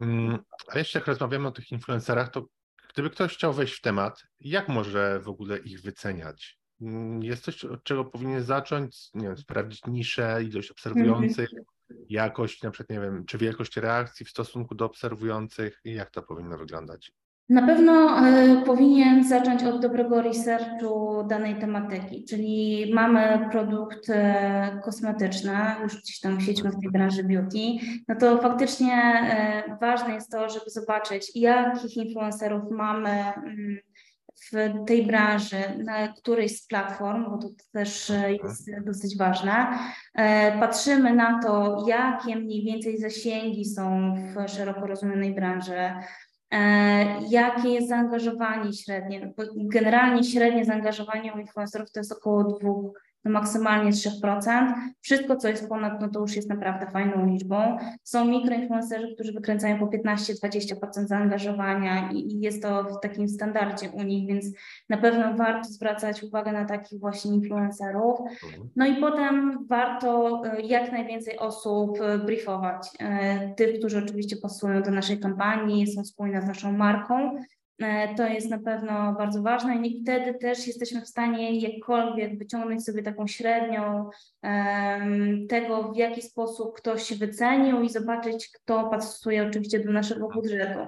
Mm, 0.00 0.38
a 0.68 0.78
jeszcze 0.78 0.98
jak 0.98 1.08
rozmawiamy 1.08 1.48
o 1.48 1.52
tych 1.52 1.72
influencerach, 1.72 2.30
to 2.30 2.46
gdyby 2.92 3.10
ktoś 3.10 3.34
chciał 3.34 3.52
wejść 3.52 3.74
w 3.74 3.80
temat, 3.80 4.24
jak 4.40 4.68
może 4.68 5.20
w 5.20 5.28
ogóle 5.28 5.58
ich 5.58 5.80
wyceniać? 5.80 6.58
Mm, 6.80 7.22
jest 7.22 7.44
coś, 7.44 7.64
od 7.64 7.84
czego 7.84 8.04
powinien 8.04 8.42
zacząć? 8.42 9.10
Nie 9.14 9.26
wiem, 9.26 9.36
sprawdzić 9.36 9.80
niszę, 9.86 10.42
ilość 10.42 10.70
obserwujących, 10.70 11.50
jakość, 12.08 12.62
na 12.62 12.70
przykład, 12.70 12.90
nie 12.90 13.00
wiem, 13.00 13.26
czy 13.26 13.38
wielkość 13.38 13.76
reakcji 13.76 14.26
w 14.26 14.30
stosunku 14.30 14.74
do 14.74 14.84
obserwujących 14.84 15.80
i 15.84 15.94
jak 15.94 16.10
to 16.10 16.22
powinno 16.22 16.58
wyglądać? 16.58 17.12
Na 17.48 17.66
pewno 17.66 18.26
y, 18.28 18.62
powinien 18.66 19.24
zacząć 19.28 19.62
od 19.62 19.80
dobrego 19.80 20.22
researchu 20.22 21.24
danej 21.28 21.58
tematyki, 21.58 22.24
czyli 22.24 22.90
mamy 22.94 23.48
produkt 23.50 24.08
y, 24.08 24.14
kosmetyczny, 24.84 25.52
już 25.82 26.02
gdzieś 26.02 26.20
tam 26.20 26.40
siedźmy 26.40 26.70
w 26.70 26.80
tej 26.80 26.90
branży 26.90 27.24
beauty, 27.24 27.58
no 28.08 28.14
to 28.16 28.38
faktycznie 28.38 28.94
y, 29.68 29.76
ważne 29.80 30.14
jest 30.14 30.30
to, 30.30 30.48
żeby 30.48 30.70
zobaczyć, 30.70 31.32
jakich 31.34 31.96
influencerów 31.96 32.62
mamy 32.70 33.10
mm, 33.10 33.78
w 34.52 34.84
tej 34.86 35.06
branży, 35.06 35.56
na 35.84 36.08
którejś 36.08 36.58
z 36.58 36.66
platform, 36.66 37.24
bo 37.30 37.38
to 37.38 37.48
też 37.72 38.12
jest 38.42 38.70
dosyć 38.86 39.18
ważne. 39.18 39.66
Patrzymy 40.60 41.14
na 41.14 41.40
to, 41.42 41.84
jakie 41.88 42.36
mniej 42.36 42.64
więcej 42.64 42.98
zasięgi 42.98 43.64
są 43.64 44.14
w 44.14 44.50
szeroko 44.50 44.86
rozumianej 44.86 45.34
branży, 45.34 45.74
E, 45.74 45.94
jakie 47.28 47.68
jest 47.68 47.88
zaangażowanie 47.88 48.72
średnie? 48.72 49.34
Generalnie 49.56 50.24
średnie 50.24 50.64
zaangażowanie 50.64 51.34
u 51.34 51.38
influencerów 51.38 51.90
to 51.90 52.00
jest 52.00 52.12
około 52.12 52.44
2 52.44 52.70
no 53.24 53.30
maksymalnie 53.30 53.90
3%. 53.90 54.72
Wszystko, 55.00 55.36
co 55.36 55.48
jest 55.48 55.68
ponad, 55.68 56.00
no 56.00 56.08
to 56.08 56.20
już 56.20 56.36
jest 56.36 56.48
naprawdę 56.48 56.86
fajną 56.86 57.26
liczbą. 57.26 57.76
Są 58.02 58.24
mikroinfluencerzy, 58.24 59.14
którzy 59.14 59.32
wykręcają 59.32 59.78
po 59.78 59.86
15-20% 59.86 61.06
zaangażowania 61.06 62.10
i 62.12 62.40
jest 62.40 62.62
to 62.62 62.84
w 62.84 63.00
takim 63.00 63.28
standardzie 63.28 63.90
u 63.90 64.02
nich, 64.02 64.28
więc 64.28 64.46
na 64.88 64.96
pewno 64.96 65.34
warto 65.34 65.68
zwracać 65.68 66.22
uwagę 66.22 66.52
na 66.52 66.64
takich 66.64 67.00
właśnie 67.00 67.34
influencerów. 67.34 68.20
Mhm. 68.20 68.68
No 68.76 68.86
i 68.86 68.96
potem 68.96 69.66
warto 69.66 70.42
e, 70.46 70.60
jak 70.60 70.92
najwięcej 70.92 71.38
osób 71.38 71.98
e, 72.00 72.18
briefować. 72.18 72.88
E, 73.00 73.54
tych, 73.54 73.78
którzy 73.78 73.98
oczywiście 73.98 74.36
pasują 74.36 74.82
do 74.82 74.90
naszej 74.90 75.20
kampanii, 75.20 75.86
są 75.86 76.04
spójne 76.04 76.42
z 76.42 76.46
naszą 76.46 76.72
marką, 76.72 77.36
to 78.16 78.26
jest 78.26 78.50
na 78.50 78.58
pewno 78.58 79.12
bardzo 79.12 79.42
ważne 79.42 79.76
i 79.76 80.02
wtedy 80.02 80.34
też 80.34 80.66
jesteśmy 80.66 81.00
w 81.00 81.08
stanie 81.08 81.60
jakkolwiek 81.60 82.38
wyciągnąć 82.38 82.84
sobie 82.84 83.02
taką 83.02 83.26
średnią 83.26 84.10
tego, 85.48 85.92
w 85.92 85.96
jaki 85.96 86.22
sposób 86.22 86.76
ktoś 86.76 87.02
się 87.02 87.14
wycenił 87.14 87.82
i 87.82 87.88
zobaczyć, 87.88 88.50
kto 88.54 88.90
pasuje 88.90 89.46
oczywiście 89.46 89.80
do 89.80 89.92
naszego 89.92 90.28
budżetu. 90.28 90.80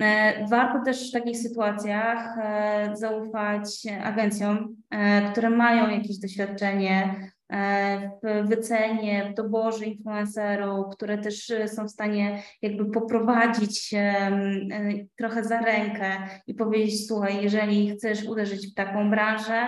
E, 0.00 0.46
warto 0.46 0.84
też 0.84 1.10
w 1.10 1.12
takich 1.12 1.38
sytuacjach 1.38 2.38
e, 2.38 2.90
zaufać 2.96 3.82
agencjom, 4.02 4.76
które 5.32 5.50
mają 5.50 5.90
jakieś 5.90 6.18
doświadczenie 6.18 7.14
E, 7.14 7.37
w 8.22 8.48
wycenie, 8.48 9.30
w 9.30 9.34
doborze 9.34 9.84
influencerów, 9.84 10.86
które 10.96 11.18
też 11.18 11.50
e, 11.50 11.68
są 11.68 11.84
w 11.84 11.90
stanie 11.90 12.42
jakby 12.62 12.90
poprowadzić 12.90 13.94
e, 13.94 14.30
trochę 15.16 15.44
za 15.44 15.60
rękę 15.60 16.16
i 16.46 16.54
powiedzieć, 16.54 17.06
słuchaj, 17.06 17.42
jeżeli 17.42 17.90
chcesz 17.90 18.24
uderzyć 18.24 18.72
w 18.72 18.74
taką 18.74 19.10
branżę, 19.10 19.66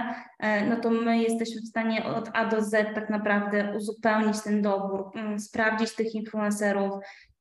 no 0.68 0.76
to 0.76 0.90
my 0.90 1.18
jesteśmy 1.18 1.60
w 1.60 1.68
stanie 1.68 2.04
od 2.04 2.30
A 2.34 2.46
do 2.46 2.62
Z 2.62 2.94
tak 2.94 3.10
naprawdę 3.10 3.74
uzupełnić 3.76 4.42
ten 4.42 4.62
dobór, 4.62 5.10
sprawdzić 5.38 5.94
tych 5.94 6.14
influencerów, 6.14 6.92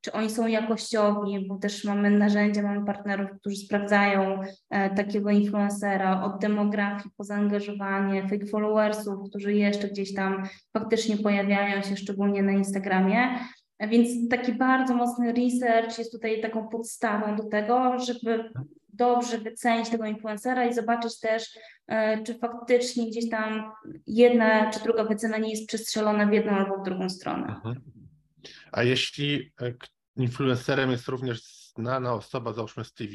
czy 0.01 0.11
oni 0.11 0.29
są 0.29 0.47
jakościowi, 0.47 1.47
bo 1.47 1.57
też 1.57 1.83
mamy 1.83 2.09
narzędzia, 2.09 2.61
mamy 2.61 2.85
partnerów, 2.85 3.29
którzy 3.39 3.55
sprawdzają 3.55 4.39
e, 4.69 4.95
takiego 4.95 5.29
influencera 5.29 6.23
od 6.23 6.41
demografii 6.41 7.11
po 7.17 7.23
zaangażowanie, 7.23 8.27
fake 8.27 8.45
followersów, 8.45 9.29
którzy 9.29 9.53
jeszcze 9.53 9.87
gdzieś 9.87 10.13
tam 10.13 10.43
faktycznie 10.73 11.17
pojawiają 11.17 11.81
się, 11.81 11.97
szczególnie 11.97 12.43
na 12.43 12.51
Instagramie. 12.51 13.39
Więc 13.89 14.29
taki 14.29 14.53
bardzo 14.53 14.95
mocny 14.95 15.33
research 15.33 15.97
jest 15.97 16.11
tutaj 16.11 16.41
taką 16.41 16.67
podstawą 16.67 17.35
do 17.35 17.43
tego, 17.43 17.99
żeby 17.99 18.51
dobrze 18.93 19.37
wycenić 19.37 19.89
tego 19.89 20.05
influencera 20.05 20.65
i 20.65 20.73
zobaczyć 20.73 21.19
też, 21.19 21.59
e, 21.87 22.23
czy 22.23 22.33
faktycznie 22.39 23.07
gdzieś 23.07 23.29
tam 23.29 23.71
jedna 24.07 24.69
czy 24.69 24.79
druga 24.83 25.03
wycena 25.03 25.37
nie 25.37 25.51
jest 25.51 25.67
przestrzelona 25.67 26.25
w 26.25 26.33
jedną 26.33 26.51
albo 26.51 26.77
w 26.77 26.83
drugą 26.83 27.09
stronę. 27.09 27.47
Mhm. 27.47 27.98
A 28.71 28.83
jeśli 28.83 29.51
e, 29.61 29.73
influencerem 30.15 30.91
jest 30.91 31.07
również 31.07 31.43
znana 31.77 32.13
osoba, 32.13 32.53
załóżmy 32.53 32.85
z 32.85 32.93
TV, 32.93 33.13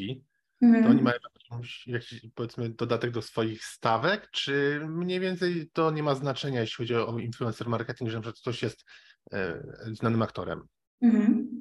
to 0.61 0.67
oni 0.67 0.79
mhm. 0.79 1.03
mają 1.03 1.19
jakąś, 1.51 1.87
jakiś, 1.87 2.27
powiedzmy, 2.35 2.69
dodatek 2.69 3.11
do 3.11 3.23
swoich 3.23 3.65
stawek, 3.65 4.31
czy 4.31 4.81
mniej 4.89 5.21
więcej 5.21 5.71
to 5.73 5.91
nie 5.91 6.03
ma 6.03 6.15
znaczenia, 6.15 6.61
jeśli 6.61 6.77
chodzi 6.77 6.95
o 6.95 7.19
influencer 7.19 7.69
marketing, 7.69 8.11
że 8.11 8.17
na 8.17 8.23
przykład 8.23 8.41
ktoś 8.41 8.63
jest 8.63 8.85
e, 9.33 9.63
znanym 9.93 10.23
aktorem? 10.23 10.63
Mhm. 11.03 11.54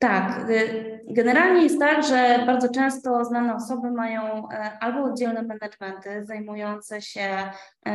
Tak, 0.00 0.50
y, 0.50 1.00
generalnie 1.08 1.62
jest 1.62 1.78
tak, 1.78 2.06
że 2.06 2.42
bardzo 2.46 2.68
często 2.68 3.24
znane 3.24 3.54
osoby 3.54 3.90
mają 3.90 4.48
e, 4.48 4.78
albo 4.80 5.02
oddzielne 5.02 5.42
managementy 5.42 6.24
zajmujące 6.24 7.02
się 7.02 7.50
e, 7.86 7.90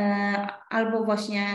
albo 0.70 1.04
właśnie 1.04 1.46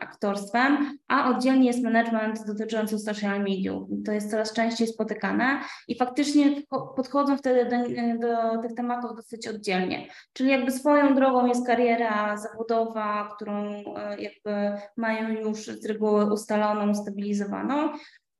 aktorstwem, 0.00 0.98
a 1.08 1.30
oddzielnie 1.30 1.66
jest 1.66 1.82
management 1.82 2.46
dotyczący 2.46 2.98
social 2.98 3.38
mediów. 3.38 3.88
To 4.06 4.12
jest 4.12 4.30
coraz 4.30 4.52
częściej 4.52 4.86
spotykane 4.86 5.60
i 5.88 5.98
faktycznie 5.98 6.62
podchodzą 6.96 7.36
wtedy 7.36 7.64
do, 7.64 8.28
do 8.28 8.62
tych 8.62 8.74
tematów 8.74 9.16
dosyć 9.16 9.48
oddzielnie. 9.48 10.08
Czyli 10.32 10.50
jakby 10.50 10.70
swoją 10.70 11.14
drogą 11.14 11.46
jest 11.46 11.66
kariera 11.66 12.36
zawodowa, 12.36 13.28
którą 13.34 13.64
e, 13.70 14.22
jakby 14.22 14.82
mają 14.96 15.28
już 15.28 15.66
z 15.66 15.86
reguły 15.86 16.32
ustaloną, 16.32 16.90
ustabilizowaną, 16.90 17.92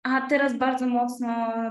a 0.05 0.27
teraz 0.29 0.59
bardzo 0.59 0.87
mocno, 0.87 1.29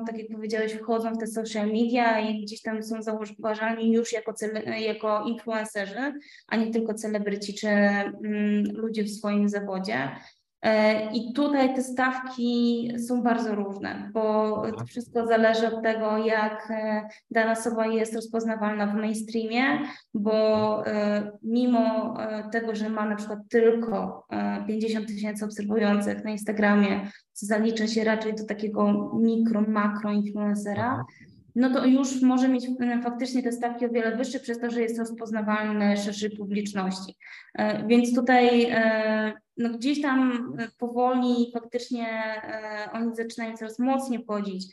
tak 0.08 0.18
jak 0.18 0.28
powiedziałeś, 0.36 0.74
wchodzą 0.74 1.14
w 1.14 1.18
te 1.18 1.28
social 1.28 1.68
media 1.68 2.20
i 2.20 2.44
gdzieś 2.44 2.62
tam 2.62 2.84
są 2.84 3.02
zauważalni 3.02 3.94
już 3.94 4.14
jako, 4.14 4.34
cele, 4.34 4.82
jako 4.82 5.24
influencerzy, 5.28 6.14
a 6.48 6.56
nie 6.56 6.72
tylko 6.72 6.94
celebryci 6.94 7.54
czy 7.54 7.68
mm, 7.68 8.64
ludzie 8.74 9.04
w 9.04 9.10
swoim 9.10 9.50
zawodzie. 9.50 10.10
E, 10.64 11.12
I 11.14 11.34
tutaj 11.34 11.76
te 11.76 11.84
stawki 11.84 12.92
są 13.08 13.22
bardzo 13.22 13.56
różne, 13.56 14.10
bo 14.14 14.22
to 14.62 14.68
mhm. 14.68 14.88
wszystko 14.88 15.28
zależy 15.28 15.68
od 15.68 15.84
tego, 15.84 16.18
jak 16.18 16.72
e, 16.72 17.08
dana 17.32 17.52
osoba 17.52 17.88
jest 17.88 18.16
rozpoznawalna 18.16 18.88
w 18.88 18.96
mainstreamie, 18.96 19.80
bo 20.14 20.88
e, 20.88 21.32
mimo 21.44 22.14
tego, 22.52 22.76
że 22.76 22.90
ma 22.90 23.06
na 23.10 23.16
przykład 23.16 23.40
tylko 23.50 24.28
50 24.68 25.08
tysięcy 25.08 25.46
obserwujących 25.46 26.24
na 26.24 26.32
Instagramie, 26.32 27.08
co 27.34 27.46
zalicza 27.46 27.88
się 27.88 28.04
raczej 28.04 28.36
do 28.36 28.46
takiego 28.46 29.12
mikro, 29.14 29.62
makro 29.62 30.12
influencera, 30.12 30.92
mhm 30.92 31.33
no 31.56 31.70
to 31.74 31.86
już 31.86 32.22
może 32.22 32.48
mieć 32.48 32.68
faktycznie 33.04 33.44
te 33.44 33.52
stawki 33.52 33.86
o 33.86 33.90
wiele 33.90 34.18
wyższe 34.18 34.40
przez 34.40 34.60
to, 34.60 34.70
że 34.70 34.82
jest 34.82 35.00
rozpoznawalny 35.00 35.98
szerszej 35.98 36.30
publiczności. 36.30 37.16
E, 37.54 37.88
więc 37.88 38.16
tutaj 38.16 38.66
e, 38.72 39.34
no 39.58 39.70
gdzieś 39.70 40.02
tam 40.02 40.52
powoli 40.78 41.52
faktycznie 41.54 42.08
e, 42.08 42.90
oni 42.94 43.16
zaczynają 43.16 43.58
coraz 43.58 43.80
mocniej 43.80 44.24
wchodzić 44.24 44.66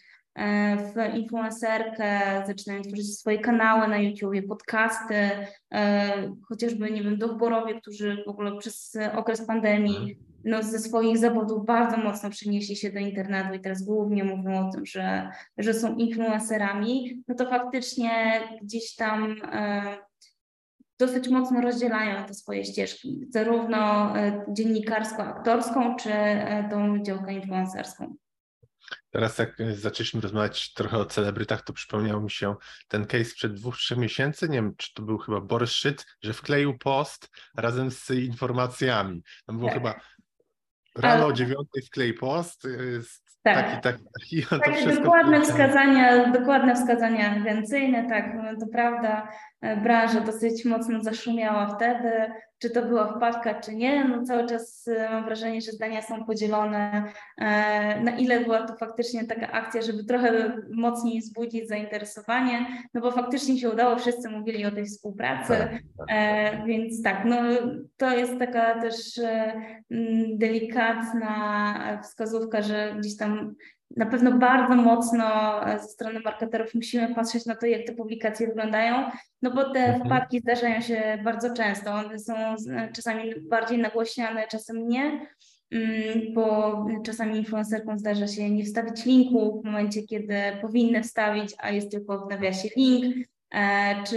w 0.76 1.16
influencerkę, 1.16 2.20
zaczynają 2.46 2.82
tworzyć 2.82 3.18
swoje 3.18 3.38
kanały 3.38 3.88
na 3.88 3.98
YouTubie, 3.98 4.42
podcasty, 4.42 5.30
chociażby, 6.48 6.90
nie 6.90 7.02
wiem, 7.02 7.18
dochborowie, 7.18 7.80
którzy 7.80 8.22
w 8.26 8.28
ogóle 8.28 8.58
przez 8.58 8.96
okres 9.16 9.46
pandemii 9.46 9.96
mhm 9.96 10.29
no, 10.44 10.62
ze 10.62 10.78
swoich 10.78 11.18
zawodów 11.18 11.66
bardzo 11.66 11.96
mocno 11.96 12.30
przenieśli 12.30 12.76
się 12.76 12.92
do 12.92 12.98
internetu 12.98 13.54
i 13.54 13.60
teraz 13.60 13.82
głównie 13.82 14.24
mówią 14.24 14.68
o 14.68 14.72
tym, 14.72 14.86
że, 14.86 15.30
że 15.58 15.74
są 15.74 15.96
influencerami, 15.96 17.22
no 17.28 17.34
to 17.34 17.50
faktycznie 17.50 18.40
gdzieś 18.62 18.94
tam 18.94 19.36
e, 19.52 19.96
dosyć 20.98 21.28
mocno 21.28 21.60
rozdzielają 21.60 22.24
te 22.24 22.34
swoje 22.34 22.64
ścieżki, 22.64 23.26
zarówno 23.30 24.12
e, 24.18 24.44
dziennikarsko-aktorską, 24.48 25.96
czy 25.96 26.12
e, 26.12 26.68
tą 26.70 27.02
działkę 27.02 27.32
influencerską. 27.32 28.16
Teraz 29.10 29.38
jak 29.38 29.56
zaczęliśmy 29.72 30.20
rozmawiać 30.20 30.72
trochę 30.72 30.98
o 30.98 31.06
celebrytach, 31.06 31.62
to 31.62 31.72
przypomniał 31.72 32.22
mi 32.22 32.30
się 32.30 32.56
ten 32.88 33.06
case 33.06 33.24
sprzed 33.24 33.54
dwóch, 33.54 33.76
trzech 33.76 33.98
miesięcy, 33.98 34.48
nie 34.48 34.54
wiem, 34.54 34.74
czy 34.76 34.94
to 34.94 35.02
był 35.02 35.18
chyba 35.18 35.40
Borys 35.40 35.70
Szyc, 35.70 36.06
że 36.22 36.32
wkleił 36.32 36.78
post 36.78 37.28
razem 37.56 37.90
z 37.90 38.10
informacjami. 38.10 39.22
Tam 39.46 39.58
było 39.58 39.68
tak. 39.68 39.78
chyba 39.78 40.00
Rano 40.98 41.26
o 41.26 41.32
dziewiątej 41.32 41.82
wklej 41.82 42.14
post, 42.14 42.64
jest 42.92 43.38
tak. 43.42 43.82
taki, 43.82 43.82
taki, 43.82 44.46
taki. 44.46 44.82
Tak, 44.86 45.02
dokładne 45.02 45.40
wskazania, 45.40 46.32
dokładne 46.32 46.74
wskazania 46.74 47.30
agencyjne, 47.30 48.08
tak, 48.08 48.34
no 48.34 48.60
to 48.60 48.66
prawda. 48.72 49.28
Branża 49.82 50.20
dosyć 50.20 50.64
mocno 50.64 51.02
zaszumiała 51.02 51.66
wtedy. 51.66 52.10
Czy 52.58 52.70
to 52.70 52.82
była 52.82 53.16
wpadka, 53.16 53.60
czy 53.60 53.74
nie, 53.74 54.04
no 54.04 54.22
cały 54.22 54.46
czas 54.46 54.90
mam 55.10 55.24
wrażenie, 55.24 55.60
że 55.60 55.72
zdania 55.72 56.02
są 56.02 56.24
podzielone, 56.24 57.04
na 58.02 58.16
ile 58.18 58.40
była 58.40 58.66
to 58.66 58.76
faktycznie 58.76 59.24
taka 59.26 59.52
akcja, 59.52 59.82
żeby 59.82 60.04
trochę 60.04 60.56
mocniej 60.72 61.20
wzbudzić 61.20 61.68
zainteresowanie, 61.68 62.66
no 62.94 63.00
bo 63.00 63.10
faktycznie 63.10 63.58
się 63.58 63.70
udało, 63.70 63.96
wszyscy 63.96 64.30
mówili 64.30 64.66
o 64.66 64.70
tej 64.70 64.84
współpracy, 64.84 65.52
tak, 65.52 65.70
tak, 65.70 66.08
tak. 66.08 66.66
więc 66.66 67.02
tak, 67.02 67.24
no 67.24 67.36
to 67.96 68.16
jest 68.16 68.38
taka 68.38 68.80
też 68.80 69.20
delikatna 70.34 72.00
wskazówka, 72.02 72.62
że 72.62 72.94
gdzieś 72.98 73.16
tam 73.16 73.54
na 73.96 74.06
pewno 74.06 74.38
bardzo 74.38 74.74
mocno 74.74 75.24
e, 75.68 75.78
ze 75.78 75.88
strony 75.88 76.20
marketerów 76.20 76.74
musimy 76.74 77.14
patrzeć 77.14 77.46
na 77.46 77.56
to, 77.56 77.66
jak 77.66 77.86
te 77.86 77.92
publikacje 77.92 78.46
wyglądają, 78.46 79.10
no 79.42 79.50
bo 79.50 79.70
te 79.70 79.80
mhm. 79.80 80.04
wpadki 80.04 80.40
zdarzają 80.40 80.80
się 80.80 81.18
bardzo 81.24 81.54
często. 81.54 81.92
One 81.92 82.18
są 82.18 82.34
czasami 82.94 83.34
bardziej 83.40 83.78
nagłośniane, 83.78 84.48
czasem 84.48 84.88
nie, 84.88 85.26
mm, 85.72 86.34
bo 86.34 86.86
czasami 87.04 87.36
influencerkom 87.36 87.98
zdarza 87.98 88.26
się 88.26 88.50
nie 88.50 88.64
wstawić 88.64 89.04
linku 89.04 89.60
w 89.60 89.64
momencie, 89.64 90.02
kiedy 90.02 90.34
powinny 90.62 91.02
wstawić, 91.02 91.54
a 91.58 91.70
jest 91.70 91.90
tylko 91.90 92.26
w 92.26 92.30
nawiasie 92.30 92.68
link. 92.76 93.29
E, 93.54 94.04
czy 94.04 94.16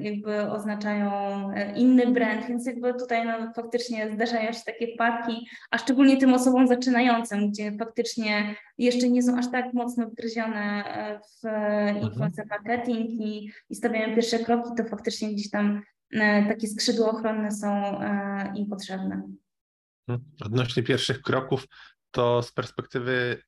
jakby 0.00 0.50
oznaczają 0.50 1.10
e, 1.50 1.76
inny 1.76 2.06
brand, 2.06 2.46
więc 2.46 2.66
jakby 2.66 2.94
tutaj 2.94 3.26
no, 3.26 3.52
faktycznie 3.56 4.12
zdarzają 4.14 4.52
się 4.52 4.60
takie 4.66 4.94
wpadki, 4.94 5.48
a 5.70 5.78
szczególnie 5.78 6.16
tym 6.16 6.34
osobom 6.34 6.68
zaczynającym, 6.68 7.50
gdzie 7.50 7.72
faktycznie 7.78 8.54
jeszcze 8.78 9.08
nie 9.08 9.22
są 9.22 9.38
aż 9.38 9.50
tak 9.50 9.72
mocno 9.72 10.06
wgryzione 10.06 10.84
e, 10.84 11.20
w 11.20 11.46
mhm. 11.46 12.06
influencer 12.06 12.46
marketing 12.46 13.10
i, 13.10 13.50
i 13.70 13.74
stawiają 13.74 14.14
pierwsze 14.14 14.38
kroki, 14.38 14.70
to 14.76 14.84
faktycznie 14.84 15.32
gdzieś 15.32 15.50
tam 15.50 15.82
takie 16.48 16.68
skrzydła 16.68 17.10
ochronne 17.10 17.52
są 17.52 18.00
im 18.56 18.66
potrzebne. 18.66 19.22
Mhm. 20.08 20.30
Odnośnie 20.44 20.82
pierwszych 20.82 21.22
kroków, 21.22 21.66
to 22.10 22.42
z 22.42 22.52
perspektywy 22.52 23.42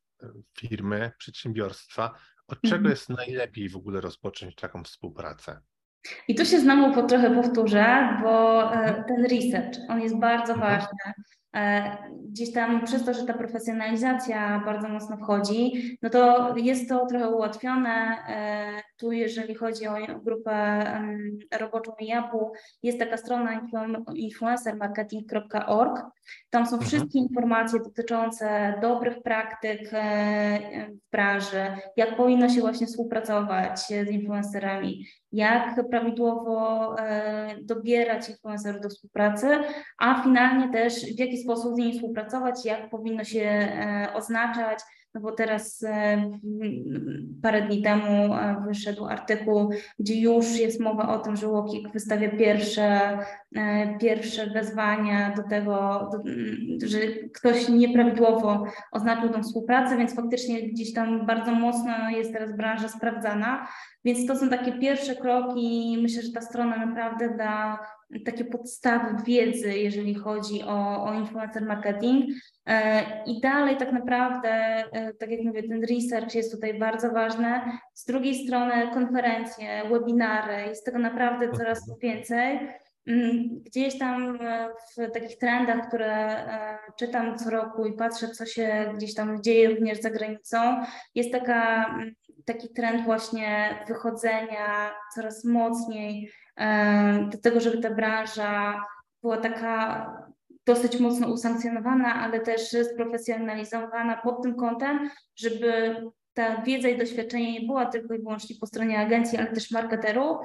firmy, 0.58 1.12
przedsiębiorstwa, 1.18 2.14
od 2.48 2.60
czego 2.60 2.76
mhm. 2.76 2.90
jest 2.90 3.08
najlepiej 3.08 3.68
w 3.68 3.76
ogóle 3.76 4.00
rozpocząć 4.00 4.54
taką 4.54 4.84
współpracę? 4.84 5.60
I 6.28 6.34
tu 6.34 6.44
się 6.44 6.60
znowu 6.60 6.94
po 6.94 7.02
trochę 7.02 7.34
powtórzę, 7.34 8.18
bo 8.22 8.62
e, 8.62 8.78
mhm. 8.78 9.04
ten 9.04 9.24
research, 9.24 9.78
on 9.88 10.00
jest 10.00 10.18
bardzo 10.18 10.52
mhm. 10.52 10.72
ważny. 10.72 11.12
E, 11.56 11.96
gdzieś 12.28 12.52
tam 12.52 12.84
przez 12.84 13.04
to, 13.04 13.14
że 13.14 13.26
ta 13.26 13.34
profesjonalizacja 13.34 14.62
bardzo 14.64 14.88
mocno 14.88 15.16
wchodzi, 15.16 15.72
no 16.02 16.10
to 16.10 16.54
jest 16.56 16.88
to 16.88 17.06
trochę 17.06 17.28
ułatwione. 17.28 18.16
E, 18.96 19.00
tu, 19.00 19.12
jeżeli 19.12 19.54
chodzi 19.54 19.86
o 19.86 19.94
grupę 20.24 20.84
roboczą 21.58 21.92
Jabu, 22.00 22.52
jest 22.82 22.98
taka 22.98 23.16
strona 23.16 23.60
influencermarketing.org. 24.14 26.04
Tam 26.50 26.66
są 26.66 26.72
mhm. 26.72 26.88
wszystkie 26.88 27.18
informacje 27.18 27.80
dotyczące 27.80 28.74
dobrych 28.82 29.22
praktyk 29.22 29.80
e, 29.92 30.86
w 30.90 31.10
branży, 31.10 31.62
jak 31.96 32.16
powinno 32.16 32.48
się 32.48 32.60
właśnie 32.60 32.86
współpracować 32.86 33.80
z 33.80 34.10
influencerami, 34.10 35.06
jak 35.32 35.88
prawidłowo 35.90 36.96
dobierać 37.62 38.28
influencerów 38.28 38.80
do 38.80 38.88
współpracy, 38.88 39.46
a 39.98 40.22
finalnie 40.22 40.72
też 40.72 41.16
w 41.16 41.18
jaki 41.18 41.38
sposób 41.38 41.74
z 41.74 41.78
nimi 41.78 41.92
współpracować, 41.92 42.64
jak 42.64 42.90
powinno 42.90 43.24
się 43.24 43.40
e, 43.40 44.08
oznaczać, 44.14 44.78
no 45.16 45.22
bo 45.22 45.32
teraz 45.32 45.82
e, 45.82 46.30
parę 47.42 47.62
dni 47.62 47.82
temu 47.82 48.34
e, 48.34 48.64
wyszedł 48.66 49.04
artykuł, 49.04 49.70
gdzie 49.98 50.20
już 50.20 50.58
jest 50.58 50.80
mowa 50.80 51.08
o 51.08 51.18
tym, 51.18 51.36
że 51.36 51.48
Łokik 51.48 51.92
wystawia 51.92 52.30
pierwsze, 52.30 53.18
pierwsze 54.00 54.50
wezwania 54.50 55.34
do 55.36 55.42
tego, 55.42 56.08
że 56.86 56.98
ktoś 57.34 57.68
nieprawidłowo 57.68 58.64
oznaczył 58.92 59.28
tą 59.28 59.42
współpracę, 59.42 59.96
więc 59.96 60.14
faktycznie 60.14 60.62
gdzieś 60.62 60.92
tam 60.92 61.26
bardzo 61.26 61.52
mocno 61.52 62.10
jest 62.10 62.32
teraz 62.32 62.56
branża 62.56 62.88
sprawdzana. 62.88 63.68
Więc 64.04 64.26
to 64.26 64.36
są 64.36 64.48
takie 64.48 64.72
pierwsze 64.72 65.14
kroki. 65.14 65.98
Myślę, 66.02 66.22
że 66.22 66.32
ta 66.32 66.40
strona 66.40 66.86
naprawdę 66.86 67.36
da 67.36 67.78
takie 68.24 68.44
podstawy 68.44 69.22
wiedzy, 69.24 69.78
jeżeli 69.78 70.14
chodzi 70.14 70.62
o, 70.62 71.04
o 71.04 71.14
influencer 71.14 71.62
marketing. 71.62 72.24
E, 72.66 73.02
I 73.26 73.40
dalej 73.40 73.76
tak 73.76 73.92
naprawdę, 73.92 74.48
e, 74.92 75.14
tak 75.14 75.30
jak 75.30 75.40
mówię, 75.40 75.62
ten 75.62 75.84
research 75.84 76.34
jest 76.34 76.52
tutaj 76.52 76.78
bardzo 76.78 77.10
ważny. 77.10 77.60
Z 77.94 78.04
drugiej 78.04 78.34
strony 78.34 78.90
konferencje, 78.94 79.82
webinary, 79.90 80.68
jest 80.68 80.84
tego 80.84 80.98
naprawdę 80.98 81.52
coraz 81.52 81.98
więcej. 82.02 82.68
Mm, 83.06 83.62
gdzieś 83.64 83.98
tam 83.98 84.38
e, 84.40 84.68
w 84.68 85.12
takich 85.12 85.38
trendach, 85.38 85.88
które 85.88 86.46
czytam 86.98 87.38
co 87.38 87.50
roku 87.50 87.86
i 87.86 87.92
patrzę, 87.92 88.28
co 88.28 88.46
się 88.46 88.92
gdzieś 88.96 89.14
tam 89.14 89.42
dzieje 89.42 89.68
również 89.68 90.00
za 90.00 90.10
granicą, 90.10 90.58
jest 91.14 91.32
taka, 91.32 91.88
mm, 91.88 92.14
taki 92.44 92.68
trend 92.68 93.04
właśnie 93.04 93.78
wychodzenia 93.88 94.94
coraz 95.14 95.44
mocniej 95.44 96.32
do 97.32 97.38
tego, 97.38 97.60
żeby 97.60 97.78
ta 97.78 97.90
branża 97.90 98.84
była 99.22 99.36
taka 99.36 100.06
dosyć 100.66 101.00
mocno 101.00 101.28
usankcjonowana, 101.28 102.14
ale 102.14 102.40
też 102.40 102.76
sprofesjonalizowana 102.92 104.16
pod 104.16 104.42
tym 104.42 104.54
kątem, 104.54 105.10
żeby 105.36 105.96
ta 106.34 106.62
wiedza 106.62 106.88
i 106.88 106.98
doświadczenie 106.98 107.52
nie 107.52 107.66
była 107.66 107.86
tylko 107.86 108.14
i 108.14 108.18
wyłącznie 108.18 108.56
po 108.60 108.66
stronie 108.66 108.98
agencji, 108.98 109.38
ale 109.38 109.46
też 109.46 109.70
marketerów. 109.70 110.36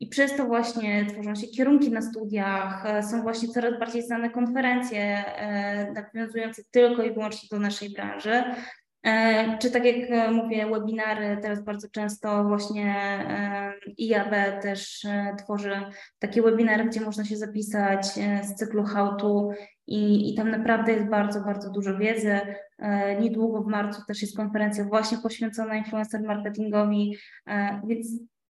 I 0.00 0.06
przez 0.06 0.36
to 0.36 0.44
właśnie 0.44 1.06
tworzą 1.06 1.34
się 1.34 1.46
kierunki 1.46 1.90
na 1.90 2.02
studiach, 2.02 2.86
e, 2.86 3.02
są 3.02 3.22
właśnie 3.22 3.48
coraz 3.48 3.78
bardziej 3.78 4.02
znane 4.02 4.30
konferencje 4.30 5.00
e, 5.00 5.92
nawiązujące 5.92 6.62
tylko 6.70 7.02
i 7.02 7.14
wyłącznie 7.14 7.48
do 7.50 7.58
naszej 7.58 7.90
branży. 7.90 8.44
E, 9.06 9.58
czy 9.58 9.70
tak 9.70 9.84
jak 9.84 10.10
e, 10.10 10.30
mówię, 10.30 10.66
webinary 10.66 11.38
teraz 11.42 11.64
bardzo 11.64 11.88
często 11.88 12.44
właśnie 12.44 12.94
e, 13.28 13.72
IAB 13.98 14.62
też 14.62 15.06
tworzy 15.38 15.80
takie 16.18 16.42
webinary, 16.42 16.84
gdzie 16.84 17.00
można 17.00 17.24
się 17.24 17.36
zapisać 17.36 18.06
z 18.42 18.54
cyklu 18.54 18.84
how 18.84 19.16
to 19.16 19.48
i, 19.86 20.32
i 20.32 20.34
tam 20.34 20.50
naprawdę 20.50 20.92
jest 20.92 21.06
bardzo, 21.06 21.40
bardzo 21.40 21.70
dużo 21.70 21.98
wiedzy. 21.98 22.40
Niedługo 23.20 23.62
w 23.62 23.66
marcu 23.66 24.02
też 24.06 24.22
jest 24.22 24.36
konferencja 24.36 24.84
właśnie 24.84 25.18
poświęcona 25.18 25.76
influencer 25.76 26.22
marketingowi, 26.22 27.16
więc 27.86 28.06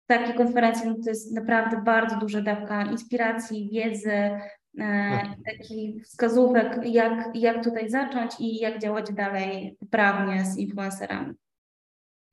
takie 0.08 0.34
konferencje 0.34 0.89
no 0.89 0.96
to 1.04 1.10
jest 1.10 1.36
naprawdę 1.36 1.82
bardzo 1.86 2.18
duża 2.18 2.42
dawka 2.42 2.86
inspiracji, 2.86 3.70
wiedzy, 3.74 4.12
takich 5.46 6.04
wskazówek, 6.04 6.80
jak, 6.86 7.36
jak 7.36 7.64
tutaj 7.64 7.90
zacząć 7.90 8.32
i 8.40 8.60
jak 8.60 8.82
działać 8.82 9.14
dalej 9.14 9.78
prawnie 9.90 10.46
z 10.46 10.58
influencerami. 10.58 11.34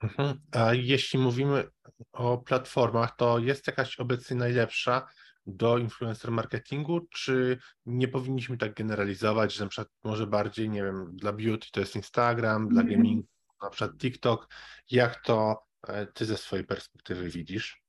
Mhm. 0.02 0.40
A 0.52 0.74
jeśli 0.74 1.18
mówimy 1.18 1.64
o 2.12 2.38
platformach, 2.38 3.16
to 3.16 3.38
jest 3.38 3.66
jakaś 3.66 4.00
obecnie 4.00 4.36
najlepsza 4.36 5.06
do 5.46 5.78
influencer 5.78 6.30
marketingu, 6.30 7.00
czy 7.00 7.58
nie 7.86 8.08
powinniśmy 8.08 8.58
tak 8.58 8.74
generalizować, 8.74 9.54
że 9.54 9.64
na 9.64 9.70
przykład 9.70 9.88
może 10.04 10.26
bardziej, 10.26 10.70
nie 10.70 10.82
wiem, 10.82 11.16
dla 11.16 11.32
beauty 11.32 11.68
to 11.72 11.80
jest 11.80 11.96
Instagram, 11.96 12.68
dla 12.68 12.82
mhm. 12.82 13.02
gaming 13.02 13.26
na 13.62 13.70
przykład 13.70 13.98
TikTok. 13.98 14.48
Jak 14.90 15.22
to 15.22 15.62
e, 15.88 16.06
ty 16.06 16.24
ze 16.24 16.36
swojej 16.36 16.66
perspektywy 16.66 17.28
widzisz? 17.28 17.79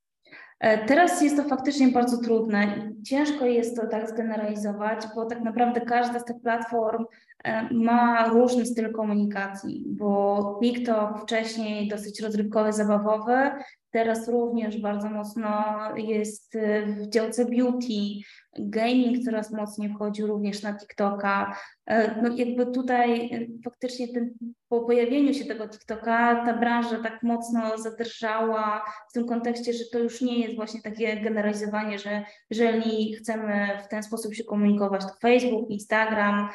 E, 0.61 0.85
teraz 0.85 1.21
jest 1.21 1.37
to 1.37 1.43
faktycznie 1.43 1.87
bardzo 1.87 2.17
trudne 2.17 2.65
i 2.65 3.03
ciężko 3.03 3.45
jest 3.45 3.75
to 3.75 3.87
tak 3.87 4.09
zgeneralizować, 4.09 4.99
bo 5.15 5.25
tak 5.25 5.41
naprawdę 5.41 5.81
każda 5.81 6.19
z 6.19 6.25
tych 6.25 6.41
platform 6.41 7.05
e, 7.43 7.73
ma 7.73 8.27
różny 8.27 8.65
styl 8.65 8.91
komunikacji, 8.91 9.85
bo 9.87 10.59
TikTok 10.63 11.21
wcześniej 11.21 11.87
dosyć 11.87 12.21
rozrywkowy, 12.21 12.73
zabawowy, 12.73 13.51
teraz 13.91 14.27
również 14.27 14.81
bardzo 14.81 15.09
mocno 15.09 15.63
jest 15.97 16.57
w 16.85 17.09
działce 17.09 17.45
beauty, 17.45 18.21
gaming 18.59 19.25
coraz 19.25 19.51
mocniej 19.51 19.89
wchodzi 19.89 20.23
również 20.23 20.63
na 20.63 20.77
TikToka. 20.77 21.55
E, 21.85 22.21
no 22.21 22.35
jakby 22.35 22.65
tutaj 22.65 23.29
faktycznie 23.63 24.07
ten, 24.07 24.33
po 24.69 24.81
pojawieniu 24.81 25.33
się 25.33 25.45
tego 25.45 25.69
TikToka 25.69 26.45
ta 26.45 26.57
branża 26.57 27.03
tak 27.03 27.23
mocno 27.23 27.77
zadrżała 27.77 28.85
w 29.09 29.13
tym 29.13 29.27
kontekście, 29.27 29.73
że 29.73 29.83
to 29.91 29.99
już 29.99 30.21
nie 30.21 30.39
jest 30.39 30.55
właśnie 30.55 30.81
takie 30.81 31.21
generalizowanie, 31.21 31.99
że 31.99 32.23
jeżeli 32.49 33.15
chcemy 33.15 33.67
w 33.85 33.87
ten 33.87 34.03
sposób 34.03 34.33
się 34.33 34.43
komunikować, 34.43 35.01
to 35.01 35.13
Facebook, 35.21 35.69
Instagram, 35.69 36.49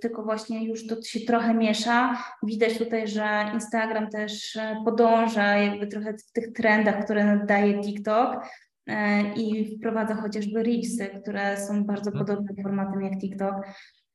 tylko 0.00 0.22
właśnie 0.22 0.68
już 0.68 0.86
to 0.86 1.02
się 1.02 1.20
trochę 1.20 1.54
miesza. 1.54 2.22
Widać 2.42 2.78
tutaj, 2.78 3.08
że 3.08 3.50
Instagram 3.54 4.10
też 4.10 4.58
podąża 4.84 5.56
jakby 5.56 5.86
trochę 5.86 6.14
w 6.14 6.32
tych 6.32 6.52
trendach, 6.52 7.04
które 7.04 7.40
daje 7.46 7.80
TikTok 7.80 8.46
e, 8.86 9.22
i 9.34 9.76
wprowadza 9.78 10.14
chociażby 10.14 10.62
Reelsy, 10.62 11.06
które 11.22 11.56
są 11.56 11.84
bardzo 11.84 12.10
mhm. 12.10 12.26
podobnym 12.26 12.56
formatem 12.62 13.02
jak 13.02 13.20
TikTok. 13.20 13.54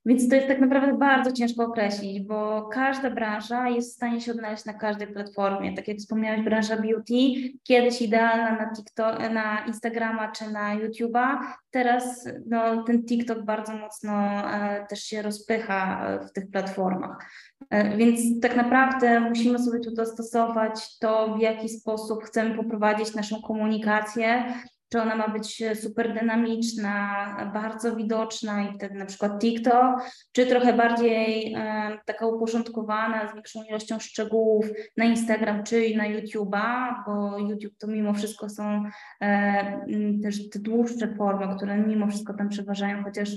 Więc 0.05 0.29
to 0.29 0.35
jest 0.35 0.47
tak 0.47 0.59
naprawdę 0.59 0.97
bardzo 0.97 1.31
ciężko 1.31 1.65
określić, 1.65 2.21
bo 2.21 2.69
każda 2.73 3.09
branża 3.09 3.69
jest 3.69 3.91
w 3.91 3.95
stanie 3.95 4.21
się 4.21 4.31
odnaleźć 4.31 4.65
na 4.65 4.73
każdej 4.73 5.07
platformie. 5.07 5.75
Tak 5.75 5.87
jak 5.87 5.97
wspomniałeś, 5.97 6.41
branża 6.41 6.77
beauty, 6.77 7.13
kiedyś 7.63 8.01
idealna 8.01 8.51
na, 8.51 8.71
TikTok, 8.75 9.19
na 9.33 9.65
Instagrama 9.65 10.31
czy 10.31 10.51
na 10.51 10.77
YouTube'a, 10.77 11.37
teraz 11.71 12.29
no, 12.45 12.83
ten 12.83 13.05
TikTok 13.05 13.43
bardzo 13.45 13.73
mocno 13.73 14.13
e, 14.53 14.85
też 14.89 15.03
się 15.03 15.21
rozpycha 15.21 16.07
e, 16.07 16.27
w 16.27 16.31
tych 16.31 16.51
platformach. 16.51 17.31
E, 17.69 17.97
więc 17.97 18.41
tak 18.41 18.55
naprawdę 18.55 19.19
musimy 19.19 19.59
sobie 19.59 19.79
tu 19.79 19.91
dostosować 19.91 20.97
to, 20.99 21.35
w 21.37 21.41
jaki 21.41 21.69
sposób 21.69 22.23
chcemy 22.23 22.55
poprowadzić 22.55 23.15
naszą 23.15 23.41
komunikację, 23.41 24.53
czy 24.91 25.01
ona 25.01 25.15
ma 25.15 25.27
być 25.27 25.63
super 25.82 26.13
dynamiczna, 26.13 26.91
bardzo 27.54 27.95
widoczna 27.95 28.63
i 28.63 28.73
wtedy 28.73 28.95
na 28.95 29.06
przykład 29.06 29.39
TikTok, 29.39 29.95
czy 30.32 30.45
trochę 30.45 30.73
bardziej 30.73 31.54
e, 31.54 31.97
taka 32.06 32.27
uporządkowana, 32.27 33.30
z 33.30 33.34
większą 33.34 33.63
ilością 33.63 33.99
szczegółów 33.99 34.65
na 34.97 35.06
Instagram 35.06 35.63
czy 35.63 35.95
na 35.95 36.04
YouTube'a, 36.04 36.93
bo 37.06 37.38
YouTube 37.38 37.77
to 37.77 37.88
mimo 37.88 38.13
wszystko 38.13 38.49
są 38.49 38.84
e, 39.21 39.86
też 40.23 40.49
te 40.49 40.60
dłuższe 40.60 41.15
formy, 41.15 41.56
które 41.56 41.77
mimo 41.77 42.08
wszystko 42.08 42.34
tam 42.34 42.49
przeważają, 42.49 43.04
chociaż 43.04 43.30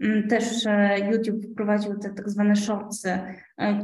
m, 0.00 0.28
też 0.28 0.66
e, 0.66 0.98
YouTube 1.12 1.52
wprowadził 1.52 1.98
te 1.98 2.10
tak 2.10 2.30
zwane 2.30 2.56
shortsy, 2.56 3.10
e, 3.10 3.34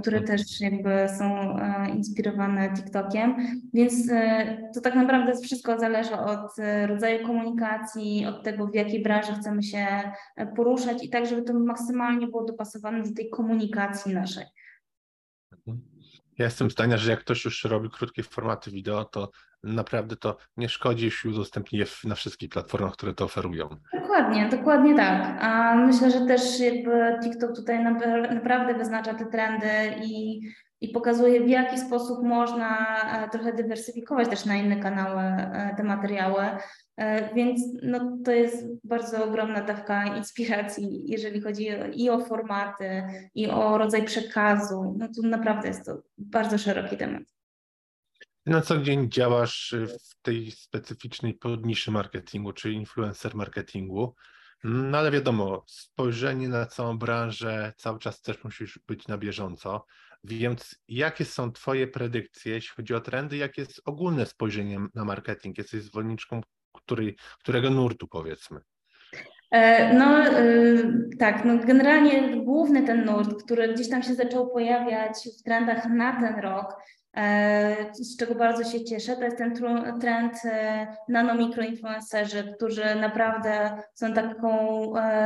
które 0.00 0.20
też 0.20 0.60
jakby 0.60 1.06
są 1.18 1.58
e, 1.58 1.90
inspirowane 1.90 2.74
TikTokiem, 2.74 3.36
więc 3.74 4.10
e, 4.10 4.70
to 4.74 4.80
tak 4.80 4.94
naprawdę 4.94 5.32
wszystko 5.42 5.78
zależy 5.78 6.14
od 6.14 6.50
rodzaju 6.86 7.26
komunikacji, 7.26 8.26
od 8.26 8.42
tego, 8.42 8.66
w 8.66 8.74
jakiej 8.74 9.02
branży 9.02 9.32
chcemy 9.32 9.62
się 9.62 9.86
e, 10.36 10.46
poruszać 10.46 11.04
i 11.04 11.10
tak, 11.10 11.26
żeby 11.26 11.42
to 11.42 11.54
maksymalnie 11.54 12.26
było 12.26 12.44
dopasowane 12.44 13.02
do 13.02 13.14
tej 13.14 13.30
komunikacji 13.30 14.14
naszej. 14.14 14.44
Ja 16.38 16.44
jestem 16.44 16.70
zdania, 16.70 16.96
że 16.96 17.10
jak 17.10 17.20
ktoś 17.20 17.44
już 17.44 17.64
robi 17.64 17.90
krótkie 17.90 18.22
formaty 18.22 18.70
wideo, 18.70 19.04
to 19.04 19.30
naprawdę 19.66 20.16
to 20.16 20.36
nie 20.56 20.68
szkodzi, 20.68 21.04
jeśli 21.04 21.30
udostępni 21.30 21.78
je 21.78 21.86
na 22.04 22.14
wszystkich 22.14 22.48
platformach, 22.48 22.92
które 22.92 23.14
to 23.14 23.24
oferują. 23.24 23.68
Dokładnie, 24.00 24.48
dokładnie 24.48 24.94
tak. 24.94 25.38
A 25.40 25.74
myślę, 25.74 26.10
że 26.10 26.20
też 26.20 26.60
jakby 26.60 27.18
TikTok 27.22 27.56
tutaj 27.56 27.84
naprawdę 28.30 28.74
wyznacza 28.74 29.14
te 29.14 29.26
trendy 29.26 29.68
i 30.04 30.40
i 30.80 30.88
pokazuje, 30.88 31.40
w 31.40 31.48
jaki 31.48 31.78
sposób 31.78 32.22
można 32.22 32.86
e, 33.24 33.28
trochę 33.28 33.52
dywersyfikować 33.52 34.28
też 34.28 34.44
na 34.44 34.56
inne 34.56 34.76
kanały 34.76 35.22
e, 35.22 35.74
te 35.76 35.82
materiały. 35.82 36.42
E, 36.96 37.34
więc 37.34 37.60
no, 37.82 38.18
to 38.24 38.32
jest 38.32 38.66
bardzo 38.84 39.24
ogromna 39.24 39.62
dawka 39.62 40.16
inspiracji, 40.16 41.02
jeżeli 41.06 41.40
chodzi 41.40 41.68
i 41.94 42.10
o 42.10 42.20
formaty, 42.20 43.02
i 43.34 43.50
o 43.50 43.78
rodzaj 43.78 44.04
przekazu. 44.04 44.94
No 44.98 45.06
to 45.08 45.28
naprawdę 45.28 45.68
jest 45.68 45.86
to 45.86 46.02
bardzo 46.18 46.58
szeroki 46.58 46.96
temat. 46.96 47.35
Na 48.46 48.60
co 48.60 48.78
dzień 48.78 49.10
działasz 49.10 49.74
w 50.00 50.22
tej 50.22 50.50
specyficznej 50.50 51.34
podniszy 51.34 51.90
marketingu, 51.90 52.52
czy 52.52 52.72
influencer 52.72 53.34
marketingu. 53.34 54.14
No 54.64 54.98
ale 54.98 55.10
wiadomo, 55.10 55.64
spojrzenie 55.66 56.48
na 56.48 56.66
całą 56.66 56.98
branżę 56.98 57.72
cały 57.76 57.98
czas 57.98 58.22
też 58.22 58.44
musisz 58.44 58.80
być 58.86 59.08
na 59.08 59.18
bieżąco. 59.18 59.86
Więc 60.24 60.82
jakie 60.88 61.24
są 61.24 61.52
Twoje 61.52 61.86
predykcje, 61.86 62.52
jeśli 62.52 62.76
chodzi 62.76 62.94
o 62.94 63.00
trendy? 63.00 63.36
Jakie 63.36 63.62
jest 63.62 63.82
ogólne 63.84 64.26
spojrzenie 64.26 64.80
na 64.94 65.04
marketing? 65.04 65.58
Jesteś 65.58 65.82
zwolenniczką 65.82 66.40
której, 66.72 67.16
którego 67.38 67.70
nurtu 67.70 68.08
powiedzmy? 68.08 68.60
E, 69.50 69.94
no 69.94 70.38
y, 70.40 71.08
tak, 71.18 71.44
no 71.44 71.58
generalnie 71.58 72.44
główny 72.44 72.82
ten 72.82 73.04
nurt, 73.04 73.42
który 73.42 73.74
gdzieś 73.74 73.90
tam 73.90 74.02
się 74.02 74.14
zaczął 74.14 74.50
pojawiać 74.50 75.14
w 75.40 75.42
trendach 75.42 75.86
na 75.86 76.20
ten 76.20 76.40
rok, 76.40 76.76
z 77.92 78.16
czego 78.16 78.34
bardzo 78.34 78.64
się 78.64 78.84
cieszę, 78.84 79.16
to 79.16 79.24
jest 79.24 79.36
ten 79.38 79.54
trend 80.00 80.34
e, 80.44 80.86
nano-mikroinfluencerzy, 81.08 82.54
którzy 82.56 82.94
naprawdę 82.94 83.82
są 83.94 84.12
taką 84.12 84.82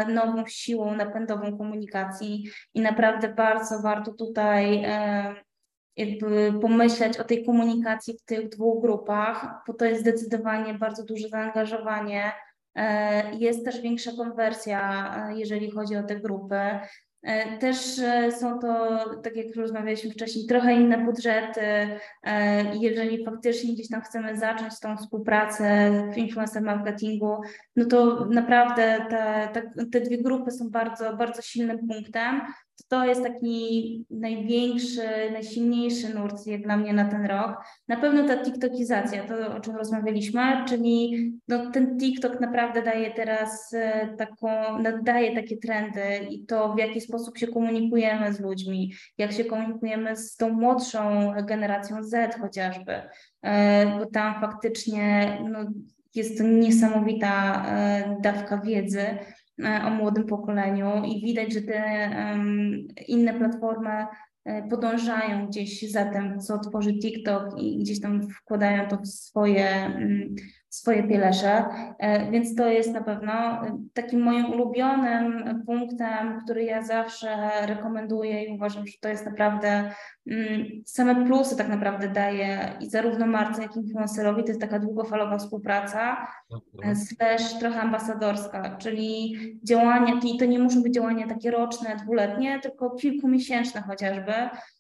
nową 0.09 0.47
siłą 0.47 0.95
napędową 0.95 1.59
komunikacji 1.59 2.45
i 2.75 2.81
naprawdę 2.81 3.29
bardzo 3.29 3.83
warto 3.83 4.13
tutaj 4.13 4.85
jakby 5.97 6.53
pomyśleć 6.61 7.19
o 7.19 7.25
tej 7.25 7.45
komunikacji 7.45 8.19
w 8.19 8.25
tych 8.25 8.49
dwóch 8.49 8.83
grupach, 8.83 9.63
bo 9.67 9.75
to 9.75 9.85
jest 9.85 10.01
zdecydowanie 10.01 10.75
bardzo 10.75 11.05
duże 11.05 11.29
zaangażowanie. 11.29 12.33
E, 12.75 13.35
jest 13.35 13.65
też 13.65 13.81
większa 13.81 14.11
konwersja, 14.17 15.15
e, 15.31 15.39
jeżeli 15.39 15.71
chodzi 15.71 15.97
o 15.97 16.03
te 16.03 16.21
grupy. 16.21 16.61
E, 17.23 17.59
też 17.59 17.77
są 18.41 18.59
to, 18.59 18.99
tak 19.23 19.37
jak 19.37 19.57
rozmawialiśmy 19.57 20.11
wcześniej, 20.11 20.47
trochę 20.47 20.75
inne 20.75 20.99
budżety. 20.99 21.61
Jeżeli 22.81 23.25
faktycznie 23.25 23.75
gdzieś 23.75 23.89
tam 23.89 24.01
chcemy 24.01 24.39
zacząć 24.39 24.81
tą 24.81 24.97
współpracę 24.97 25.91
w 26.15 26.19
influencer 26.19 26.63
marketingu, 26.63 27.41
no 27.77 27.85
to 27.85 28.25
naprawdę 28.25 29.07
te, 29.55 29.63
te 29.93 30.01
dwie 30.01 30.23
grupy 30.23 30.51
są 30.51 30.71
bardzo, 30.71 31.17
bardzo 31.17 31.43
silnym 31.43 31.79
punktem 31.89 32.41
to 32.89 33.05
jest 33.05 33.23
taki 33.23 34.05
największy, 34.11 35.31
najsilniejszy 35.33 36.15
nurt 36.15 36.47
jak 36.47 36.63
dla 36.63 36.77
mnie 36.77 36.93
na 36.93 37.05
ten 37.05 37.27
rok. 37.27 37.65
Na 37.89 37.97
pewno 37.97 38.29
ta 38.29 38.45
TikTokizacja, 38.45 39.25
to 39.25 39.57
o 39.57 39.61
czym 39.61 39.77
rozmawialiśmy, 39.77 40.65
czyli 40.69 41.33
no, 41.49 41.71
ten 41.71 41.99
TikTok 41.99 42.41
naprawdę 42.41 42.83
daje 42.83 43.11
teraz 43.11 43.75
e, 43.75 44.09
taką, 44.19 44.49
daje 45.03 45.35
takie 45.35 45.57
trendy 45.57 46.19
i 46.31 46.47
to 46.47 46.75
w 46.75 46.79
jaki 46.79 47.01
sposób 47.01 47.39
się 47.39 47.47
komunikujemy 47.47 48.33
z 48.33 48.41
ludźmi, 48.41 48.93
jak 49.19 49.33
się 49.33 49.45
komunikujemy 49.45 50.17
z 50.17 50.37
tą 50.37 50.49
młodszą 50.49 51.33
generacją 51.47 52.03
Z 52.03 52.35
chociażby, 52.41 53.03
e, 53.43 53.99
bo 53.99 54.07
tam 54.07 54.41
faktycznie 54.41 55.39
no, 55.51 55.59
jest 56.15 56.39
to 56.39 56.45
niesamowita 56.45 57.65
e, 57.67 58.17
dawka 58.23 58.59
wiedzy 58.59 59.05
o 59.87 59.91
młodym 59.91 60.27
pokoleniu 60.27 61.05
i 61.05 61.21
widać, 61.21 61.53
że 61.53 61.63
te 61.63 62.11
inne 63.09 63.35
platformy 63.35 64.07
e, 64.45 64.69
podążają 64.69 65.47
gdzieś 65.47 65.91
za 65.91 66.05
tym, 66.05 66.41
co 66.41 66.59
tworzy 66.59 66.99
TikTok 66.99 67.61
i 67.63 67.79
gdzieś 67.79 68.01
tam 68.01 68.31
wkładają 68.31 68.89
to 68.89 68.97
w 68.97 69.07
swoje 69.07 69.69
mm, 69.69 70.35
swoje 70.71 71.03
pielesze, 71.03 71.65
e, 71.99 72.31
więc 72.31 72.55
to 72.55 72.67
jest 72.67 72.93
na 72.93 73.03
pewno 73.03 73.33
takim 73.95 74.21
moim 74.21 74.47
ulubionym 74.53 75.45
punktem, 75.67 76.41
który 76.45 76.65
ja 76.65 76.83
zawsze 76.83 77.51
rekomenduję 77.67 78.45
i 78.45 78.55
uważam, 78.55 78.87
że 78.87 78.93
to 79.01 79.09
jest 79.09 79.27
naprawdę 79.27 79.91
mm, 80.27 80.67
same 80.87 81.27
plusy 81.27 81.57
tak 81.57 81.69
naprawdę 81.69 82.09
daje 82.09 82.77
i 82.81 82.91
zarówno 82.91 83.27
marce, 83.27 83.63
jak 83.63 83.77
i 83.77 83.79
influencerowi, 83.79 84.43
to 84.43 84.49
jest 84.49 84.61
taka 84.61 84.79
długofalowa 84.79 85.39
współpraca, 85.39 86.27
mhm. 86.77 86.97
slash 86.97 87.59
trochę 87.59 87.81
ambasadorska, 87.81 88.77
czyli 88.77 89.37
działania, 89.65 90.21
i 90.35 90.39
to 90.39 90.45
nie 90.45 90.59
muszą 90.59 90.83
być 90.83 90.95
działania 90.95 91.27
takie 91.27 91.51
roczne, 91.51 91.97
dwuletnie, 91.97 92.61
tylko 92.61 92.91
kilkumiesięczne 92.91 93.83
chociażby, 93.83 94.33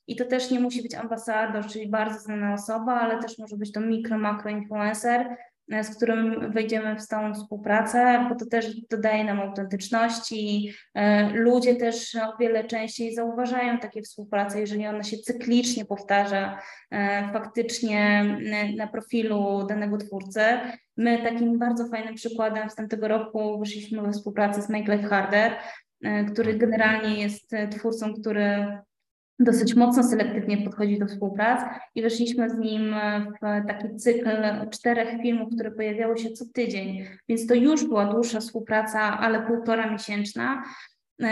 i 0.06 0.16
to 0.16 0.24
też 0.24 0.50
nie 0.50 0.60
musi 0.60 0.82
być 0.82 0.94
ambasador, 0.94 1.66
czyli 1.66 1.88
bardzo 1.88 2.18
znana 2.18 2.54
osoba, 2.54 2.92
ale 2.92 3.18
też 3.18 3.38
może 3.38 3.56
być 3.56 3.72
to 3.72 3.80
mikro, 3.80 4.18
makro 4.18 4.50
influencer, 4.50 5.26
E, 5.26 5.49
z 5.82 5.96
którym 5.96 6.52
wejdziemy 6.52 6.96
w 6.96 7.00
stałą 7.00 7.34
współpracę, 7.34 8.26
bo 8.28 8.34
to 8.34 8.46
też 8.46 8.80
dodaje 8.80 9.24
nam 9.24 9.40
autentyczności. 9.40 10.72
E, 10.94 11.30
ludzie 11.30 11.76
też 11.76 12.16
o 12.16 12.36
wiele 12.40 12.64
częściej 12.64 13.14
zauważają 13.14 13.78
takie 13.78 14.02
współprace, 14.02 14.60
jeżeli 14.60 14.86
ona 14.86 15.02
się 15.02 15.16
cyklicznie 15.16 15.84
powtarza 15.84 16.58
e, 16.90 17.32
faktycznie 17.32 18.24
na 18.76 18.86
profilu 18.86 19.66
danego 19.66 19.96
twórcy. 19.96 20.40
My 20.96 21.22
takim 21.22 21.58
bardzo 21.58 21.88
fajnym 21.88 22.14
przykładem 22.14 22.70
z 22.70 22.74
tamtego 22.74 23.08
roku 23.08 23.58
wyszliśmy 23.58 24.02
we 24.02 24.12
współpracy 24.12 24.62
z 24.62 24.68
Make 24.68 24.88
Life 24.88 25.08
Harder, 25.08 25.52
który 26.32 26.54
generalnie 26.54 27.22
jest 27.22 27.50
twórcą, 27.70 28.14
który 28.14 28.78
dosyć 29.40 29.74
mocno 29.74 30.02
selektywnie 30.02 30.58
podchodzi 30.58 30.98
do 30.98 31.06
współprac 31.06 31.60
i 31.94 32.02
weszliśmy 32.02 32.50
z 32.50 32.58
nim 32.58 32.94
w 33.42 33.66
taki 33.68 33.96
cykl 33.96 34.30
czterech 34.70 35.22
filmów, 35.22 35.54
które 35.54 35.70
pojawiały 35.70 36.18
się 36.18 36.30
co 36.30 36.44
tydzień, 36.54 37.04
więc 37.28 37.46
to 37.46 37.54
już 37.54 37.84
była 37.84 38.12
dłuższa 38.12 38.40
współpraca, 38.40 39.00
ale 39.18 39.42
półtora 39.42 39.90
miesięczna. 39.90 40.62
E, 41.22 41.28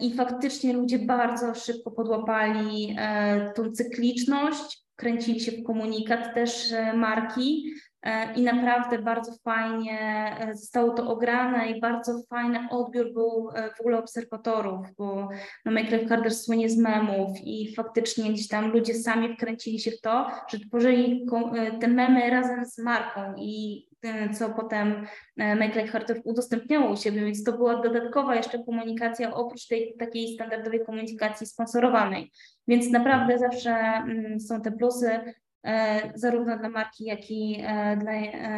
I 0.00 0.14
faktycznie 0.14 0.72
ludzie 0.72 0.98
bardzo 0.98 1.54
szybko 1.54 1.90
podłapali 1.90 2.96
e, 2.98 3.52
tą 3.52 3.72
cykliczność, 3.72 4.82
kręcili 4.96 5.40
się 5.40 5.52
w 5.52 5.62
komunikat 5.62 6.34
też 6.34 6.72
e, 6.72 6.96
marki, 6.96 7.72
E, 7.72 7.91
i 8.36 8.42
naprawdę 8.42 8.98
bardzo 8.98 9.32
fajnie 9.44 10.00
e, 10.40 10.54
zostało 10.54 10.90
to 10.90 11.08
ograne 11.08 11.70
i 11.70 11.80
bardzo 11.80 12.22
fajny 12.28 12.68
odbiór 12.70 13.12
był 13.12 13.50
e, 13.54 13.70
w 13.74 13.80
ogóle 13.80 13.98
obserwatorów, 13.98 14.86
bo 14.98 15.28
no 15.64 15.72
Carter 16.08 16.34
słynie 16.34 16.70
z 16.70 16.78
memów 16.78 17.38
i 17.44 17.74
faktycznie 17.74 18.32
gdzieś 18.32 18.48
tam 18.48 18.72
ludzie 18.72 18.94
sami 18.94 19.34
wkręcili 19.34 19.78
się 19.80 19.90
w 19.90 20.00
to, 20.00 20.30
że 20.48 20.58
tworzyli 20.60 21.26
te 21.80 21.88
memy 21.88 22.30
razem 22.30 22.66
z 22.66 22.78
marką 22.78 23.34
i 23.36 23.86
co 24.34 24.50
potem 24.50 25.06
Like 25.36 25.86
Heart 25.86 26.12
udostępniało 26.24 26.92
u 26.92 26.96
siebie, 26.96 27.24
więc 27.24 27.44
to 27.44 27.52
była 27.52 27.82
dodatkowa 27.82 28.34
jeszcze 28.34 28.64
komunikacja 28.64 29.34
oprócz 29.34 29.66
tej 29.66 29.94
takiej 29.98 30.34
standardowej 30.34 30.84
komunikacji 30.86 31.46
sponsorowanej. 31.46 32.32
Więc 32.68 32.90
naprawdę 32.90 33.38
zawsze 33.38 33.70
mm, 33.70 34.40
są 34.40 34.60
te 34.60 34.72
plusy 34.72 35.20
zarówno 36.14 36.58
dla 36.58 36.68
marki, 36.68 37.04
jak 37.04 37.30
i 37.30 37.64
dla 37.96 38.12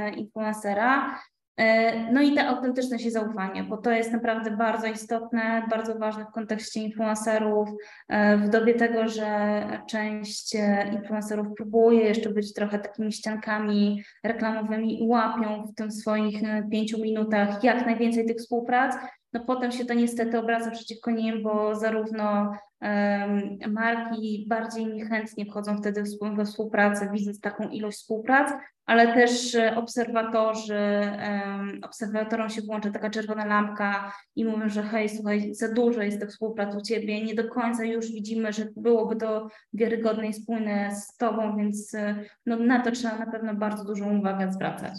influencera. 0.08 1.18
E, 1.56 2.12
no 2.12 2.22
i 2.22 2.34
ta 2.34 2.46
autentyczność 2.46 3.04
i 3.04 3.10
zaufanie, 3.10 3.62
bo 3.62 3.76
to 3.76 3.90
jest 3.90 4.12
naprawdę 4.12 4.50
bardzo 4.50 4.86
istotne, 4.86 5.66
bardzo 5.70 5.98
ważne 5.98 6.24
w 6.24 6.30
kontekście 6.34 6.80
influencerów, 6.80 7.68
e, 8.08 8.36
w 8.36 8.48
dobie 8.48 8.74
tego, 8.74 9.08
że 9.08 9.64
część 9.88 10.56
e, 10.56 10.90
influencerów 10.92 11.46
próbuje 11.56 12.00
jeszcze 12.00 12.30
być 12.30 12.54
trochę 12.54 12.78
takimi 12.78 13.12
ściankami 13.12 14.02
reklamowymi 14.24 15.02
i 15.02 15.08
łapią 15.08 15.66
w 15.66 15.74
tym 15.74 15.90
swoich 15.92 16.40
pięciu 16.70 16.98
minutach 16.98 17.64
jak 17.64 17.86
najwięcej 17.86 18.26
tych 18.26 18.36
współprac, 18.36 18.96
no 19.34 19.40
potem 19.40 19.72
się 19.72 19.84
to 19.84 19.94
niestety 19.94 20.38
obraca 20.38 20.70
przeciwko 20.70 21.10
nim, 21.10 21.42
bo 21.42 21.74
zarówno 21.74 22.52
marki 23.68 24.46
bardziej 24.48 24.86
niechętnie 24.86 25.46
wchodzą 25.46 25.78
wtedy 25.78 26.04
we 26.36 26.44
współpracę, 26.44 27.10
widząc 27.12 27.40
taką 27.40 27.68
ilość 27.68 27.98
współprac, 27.98 28.52
ale 28.86 29.14
też 29.14 29.54
e, 29.54 29.76
obserwatorzy, 29.76 31.10
obserwatorom 31.82 32.50
się 32.50 32.62
włącza 32.62 32.90
taka 32.90 33.10
czerwona 33.10 33.44
lampka 33.44 34.12
i 34.36 34.44
mówią, 34.44 34.68
że 34.68 34.82
hej, 34.82 35.08
słuchaj, 35.08 35.54
za 35.54 35.72
dużo 35.72 36.02
jest 36.02 36.20
tych 36.20 36.30
współprac 36.30 36.76
u 36.76 36.80
Ciebie, 36.80 37.24
nie 37.24 37.34
do 37.34 37.48
końca 37.48 37.84
już 37.84 38.06
widzimy, 38.06 38.52
że 38.52 38.66
byłoby 38.76 39.16
to 39.16 39.48
wiarygodne 39.72 40.26
i 40.26 40.34
spójne 40.34 40.96
z 40.96 41.16
Tobą, 41.16 41.56
więc 41.56 41.94
e, 41.94 42.24
no, 42.46 42.56
na 42.56 42.82
to 42.82 42.90
trzeba 42.90 43.18
na 43.18 43.32
pewno 43.32 43.54
bardzo 43.54 43.84
dużą 43.84 44.18
uwagę 44.18 44.52
zwracać. 44.52 44.94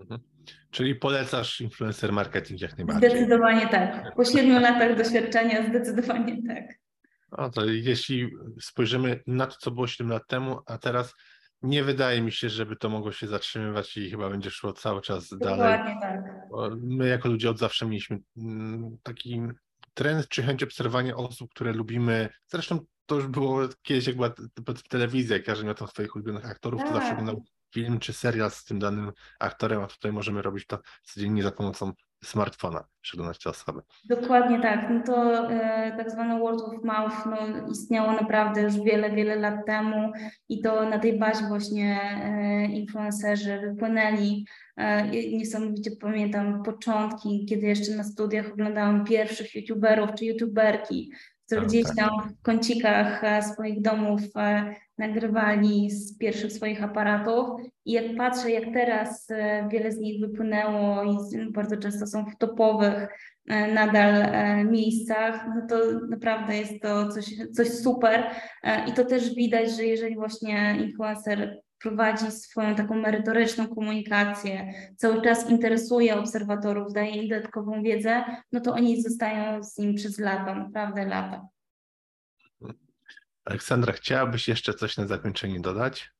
Mhm. 0.00 0.37
Czyli 0.70 0.94
polecasz 0.94 1.60
influencer 1.60 2.12
marketing 2.12 2.60
jak 2.60 2.78
najbardziej? 2.78 3.10
Zdecydowanie 3.10 3.68
tak. 3.68 4.14
Po 4.16 4.24
siedmiu 4.24 4.60
latach 4.60 4.96
doświadczenia 4.96 5.68
zdecydowanie 5.68 6.42
tak. 6.48 6.64
No 7.38 7.50
to 7.50 7.64
jeśli 7.64 8.30
spojrzymy 8.60 9.22
na 9.26 9.46
to, 9.46 9.56
co 9.58 9.70
było 9.70 9.86
7 9.86 10.12
lat 10.12 10.26
temu, 10.26 10.58
a 10.66 10.78
teraz 10.78 11.14
nie 11.62 11.84
wydaje 11.84 12.22
mi 12.22 12.32
się, 12.32 12.48
żeby 12.48 12.76
to 12.76 12.88
mogło 12.88 13.12
się 13.12 13.26
zatrzymywać 13.26 13.96
i 13.96 14.10
chyba 14.10 14.30
będzie 14.30 14.50
szło 14.50 14.72
cały 14.72 15.00
czas 15.00 15.28
Dokładnie 15.28 15.56
dalej. 15.56 15.96
tak. 16.00 16.20
My 16.80 17.08
jako 17.08 17.28
ludzie 17.28 17.50
od 17.50 17.58
zawsze 17.58 17.86
mieliśmy 17.86 18.18
mm, 18.36 18.96
taki 19.02 19.42
trend 19.94 20.28
czy 20.28 20.42
chęć 20.42 20.62
obserwowania 20.62 21.16
osób, 21.16 21.50
które 21.50 21.72
lubimy. 21.72 22.28
Zresztą 22.46 22.78
to 23.06 23.14
już 23.14 23.26
było 23.26 23.60
kiedyś, 23.82 24.06
jak 24.06 24.16
była 24.16 24.34
telewizja, 24.88 25.36
jak 25.36 25.46
każdy 25.46 25.64
miał 25.64 25.74
tam 25.74 25.88
swoich 25.88 26.16
ulubionych 26.16 26.50
aktorów, 26.50 26.80
tak. 26.80 26.88
to 26.88 26.94
zawsze 26.94 27.12
oglądał 27.12 27.44
film 27.74 27.98
czy 27.98 28.12
serial 28.12 28.50
z 28.50 28.64
tym 28.64 28.78
danym 28.78 29.12
aktorem, 29.40 29.82
a 29.82 29.86
tutaj 29.86 30.12
możemy 30.12 30.42
robić 30.42 30.66
to 30.66 30.78
codziennie 31.02 31.42
za 31.42 31.52
pomocą 31.52 31.92
smartfona, 32.24 32.84
przeglądać 33.00 33.38
te 33.38 33.50
osoby. 33.50 33.80
Dokładnie 34.04 34.60
tak. 34.60 34.90
No 34.90 35.02
to 35.06 35.50
e, 35.50 35.96
tak 35.96 36.10
zwane 36.10 36.38
word 36.38 36.60
of 36.60 36.84
mouth 36.84 37.26
no, 37.26 37.68
istniało 37.70 38.12
naprawdę 38.12 38.62
już 38.62 38.80
wiele, 38.80 39.10
wiele 39.10 39.36
lat 39.36 39.66
temu 39.66 40.12
i 40.48 40.60
to 40.60 40.88
na 40.88 40.98
tej 40.98 41.18
bazie 41.18 41.44
właśnie 41.48 42.00
e, 42.02 42.64
influencerzy 42.64 43.60
wypłynęli. 43.60 44.46
E, 44.76 45.08
niesamowicie 45.08 45.90
pamiętam 46.00 46.62
początki, 46.62 47.46
kiedy 47.48 47.66
jeszcze 47.66 47.96
na 47.96 48.04
studiach 48.04 48.52
oglądałam 48.52 49.04
pierwszych 49.04 49.54
youtuberów 49.54 50.10
czy 50.18 50.24
youtuberki, 50.24 51.12
które 51.46 51.66
gdzieś 51.66 51.84
tak. 51.84 51.96
tam 51.96 52.10
w 52.28 52.42
kącikach 52.42 53.24
e, 53.24 53.42
swoich 53.42 53.82
domów 53.82 54.20
e, 54.36 54.74
nagrywali 54.98 55.90
z 55.90 56.18
pierwszych 56.18 56.52
swoich 56.52 56.84
aparatów. 56.84 57.48
I 57.84 57.92
jak 57.92 58.16
patrzę, 58.16 58.50
jak 58.50 58.64
teraz 58.74 59.30
e, 59.30 59.68
wiele 59.72 59.92
z 59.92 59.98
nich 59.98 60.20
wypłynęło 60.20 61.04
i 61.04 61.16
bardzo 61.52 61.76
często 61.76 62.06
są 62.06 62.24
w 62.24 62.36
topowych 62.38 63.08
nadal 63.74 64.26
miejscach, 64.66 65.46
no 65.54 65.66
to 65.68 65.76
naprawdę 66.08 66.56
jest 66.56 66.82
to 66.82 67.08
coś, 67.08 67.24
coś 67.52 67.68
super. 67.68 68.30
I 68.86 68.92
to 68.92 69.04
też 69.04 69.34
widać, 69.34 69.76
że 69.76 69.84
jeżeli 69.84 70.14
właśnie 70.14 70.76
influencer 70.80 71.60
prowadzi 71.82 72.30
swoją 72.30 72.74
taką 72.74 72.94
merytoryczną 72.94 73.68
komunikację, 73.68 74.72
cały 74.96 75.22
czas 75.22 75.50
interesuje 75.50 76.16
obserwatorów, 76.16 76.92
daje 76.92 77.22
im 77.22 77.28
dodatkową 77.28 77.82
wiedzę, 77.82 78.24
no 78.52 78.60
to 78.60 78.72
oni 78.72 79.02
zostają 79.02 79.62
z 79.62 79.78
nim 79.78 79.94
przez 79.94 80.18
lata, 80.18 80.54
naprawdę 80.54 81.04
lata. 81.04 81.48
Aleksandra, 83.48 83.92
chciałabyś 83.92 84.48
jeszcze 84.48 84.74
coś 84.74 84.96
na 84.96 85.06
zakończenie 85.06 85.60
dodać? 85.60 86.10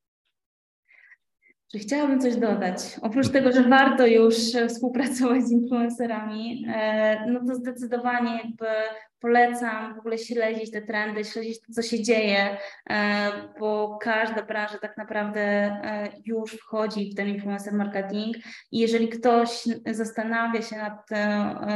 Czy 1.73 1.79
chciałabym 1.79 2.21
coś 2.21 2.37
dodać? 2.37 2.81
Oprócz 3.03 3.29
tego, 3.29 3.53
że 3.53 3.63
warto 3.63 4.07
już 4.07 4.37
współpracować 4.69 5.43
z 5.43 5.51
influencerami, 5.51 6.67
e, 6.69 7.27
no 7.27 7.41
to 7.47 7.55
zdecydowanie 7.55 8.37
jakby 8.37 8.67
polecam 9.21 9.95
w 9.95 9.99
ogóle 9.99 10.19
śledzić 10.19 10.71
te 10.71 10.83
trendy, 10.83 11.25
śledzić 11.25 11.61
to, 11.61 11.73
co 11.73 11.83
się 11.83 12.03
dzieje, 12.03 12.57
e, 12.91 13.31
bo 13.61 13.99
każda 14.01 14.43
branża 14.43 14.79
tak 14.79 14.97
naprawdę 14.97 15.41
e, 15.41 16.13
już 16.25 16.53
wchodzi 16.53 17.11
w 17.11 17.15
ten 17.15 17.29
influencer 17.29 17.73
marketing 17.73 18.37
i 18.73 18.79
jeżeli 18.79 19.09
ktoś 19.09 19.63
zastanawia 19.91 20.63
się 20.63 20.77
nad, 20.77 21.11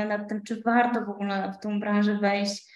nad 0.09 0.29
tym, 0.29 0.43
czy 0.43 0.63
warto 0.63 1.05
w 1.05 1.11
ogóle 1.11 1.53
w 1.59 1.63
tą 1.63 1.81
branżę 1.81 2.19
wejść, 2.19 2.72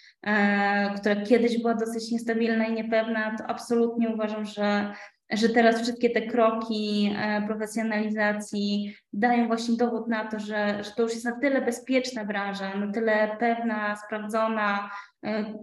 która 0.97 1.17
kiedyś 1.17 1.59
była 1.59 1.75
dosyć 1.75 2.11
niestabilna 2.11 2.67
i 2.67 2.73
niepewna, 2.73 3.37
to 3.39 3.47
absolutnie 3.47 4.09
uważam, 4.09 4.45
że 4.45 4.93
że 5.31 5.49
teraz 5.49 5.83
wszystkie 5.83 6.11
te 6.11 6.23
kroki 6.23 7.13
e, 7.17 7.43
profesjonalizacji 7.47 8.97
dają 9.13 9.47
właśnie 9.47 9.77
dowód 9.77 10.09
na 10.09 10.25
to, 10.25 10.39
że, 10.39 10.85
że 10.85 10.91
to 10.91 11.03
już 11.03 11.13
jest 11.13 11.25
na 11.25 11.41
tyle 11.41 11.63
bezpieczna 11.63 12.25
branża, 12.25 12.77
na 12.77 12.93
tyle 12.93 13.37
pewna, 13.41 13.97
sprawdzona, 13.97 14.91
e, 15.25 15.55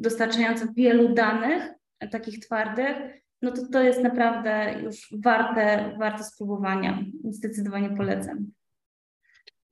dostarczająca 0.00 0.66
wielu 0.76 1.14
danych, 1.14 1.62
e, 2.00 2.08
takich 2.08 2.38
twardych, 2.38 2.96
no 3.42 3.50
to 3.50 3.62
to 3.72 3.82
jest 3.82 4.02
naprawdę 4.02 4.74
już 4.82 5.08
warte, 5.24 5.94
warte 5.98 6.24
spróbowania. 6.24 6.98
Zdecydowanie 7.24 7.90
polecam. 7.96 8.50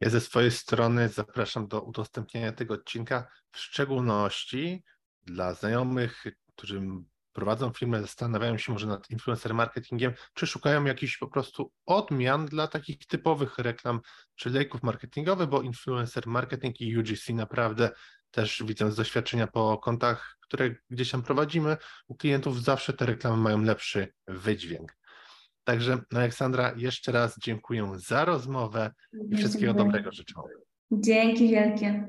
Ja 0.03 0.11
ze 0.11 0.21
swojej 0.21 0.51
strony 0.51 1.09
zapraszam 1.09 1.69
do 1.69 1.81
udostępnienia 1.81 2.53
tego 2.53 2.75
odcinka, 2.75 3.29
w 3.53 3.59
szczególności 3.59 4.85
dla 5.23 5.55
znajomych, 5.55 6.25
którzy 6.57 6.83
prowadzą 7.33 7.73
firmę, 7.73 8.01
zastanawiają 8.01 8.59
się 8.59 8.73
może 8.73 8.87
nad 8.87 9.11
influencer 9.11 9.55
marketingiem, 9.55 10.12
czy 10.35 10.47
szukają 10.47 10.85
jakichś 10.85 11.19
po 11.19 11.29
prostu 11.29 11.73
odmian 11.87 12.47
dla 12.47 12.67
takich 12.67 13.07
typowych 13.07 13.59
reklam 13.59 14.01
czy 14.35 14.51
lejków 14.51 14.83
marketingowych, 14.83 15.49
bo 15.49 15.62
influencer 15.62 16.27
marketing 16.27 16.81
i 16.81 16.99
UGC 16.99 17.29
naprawdę 17.29 17.91
też 18.31 18.62
widzę 18.67 18.93
z 18.93 18.97
doświadczenia 18.97 19.47
po 19.47 19.79
kontach, 19.79 20.37
które 20.41 20.75
gdzieś 20.91 21.11
tam 21.11 21.23
prowadzimy, 21.23 21.77
u 22.07 22.15
klientów 22.15 22.62
zawsze 22.62 22.93
te 22.93 23.07
reklamy 23.07 23.43
mają 23.43 23.62
lepszy 23.62 24.12
wydźwięk. 24.27 25.02
Także 25.64 25.98
no 26.12 26.18
Aleksandra, 26.18 26.75
jeszcze 26.77 27.12
raz 27.12 27.38
dziękuję 27.38 27.92
za 27.96 28.25
rozmowę 28.25 28.90
i 29.31 29.37
wszystkiego 29.37 29.75
dobrego 29.75 30.12
życzę. 30.12 30.35
Dzięki 30.92 31.48
wielkie. 31.48 32.09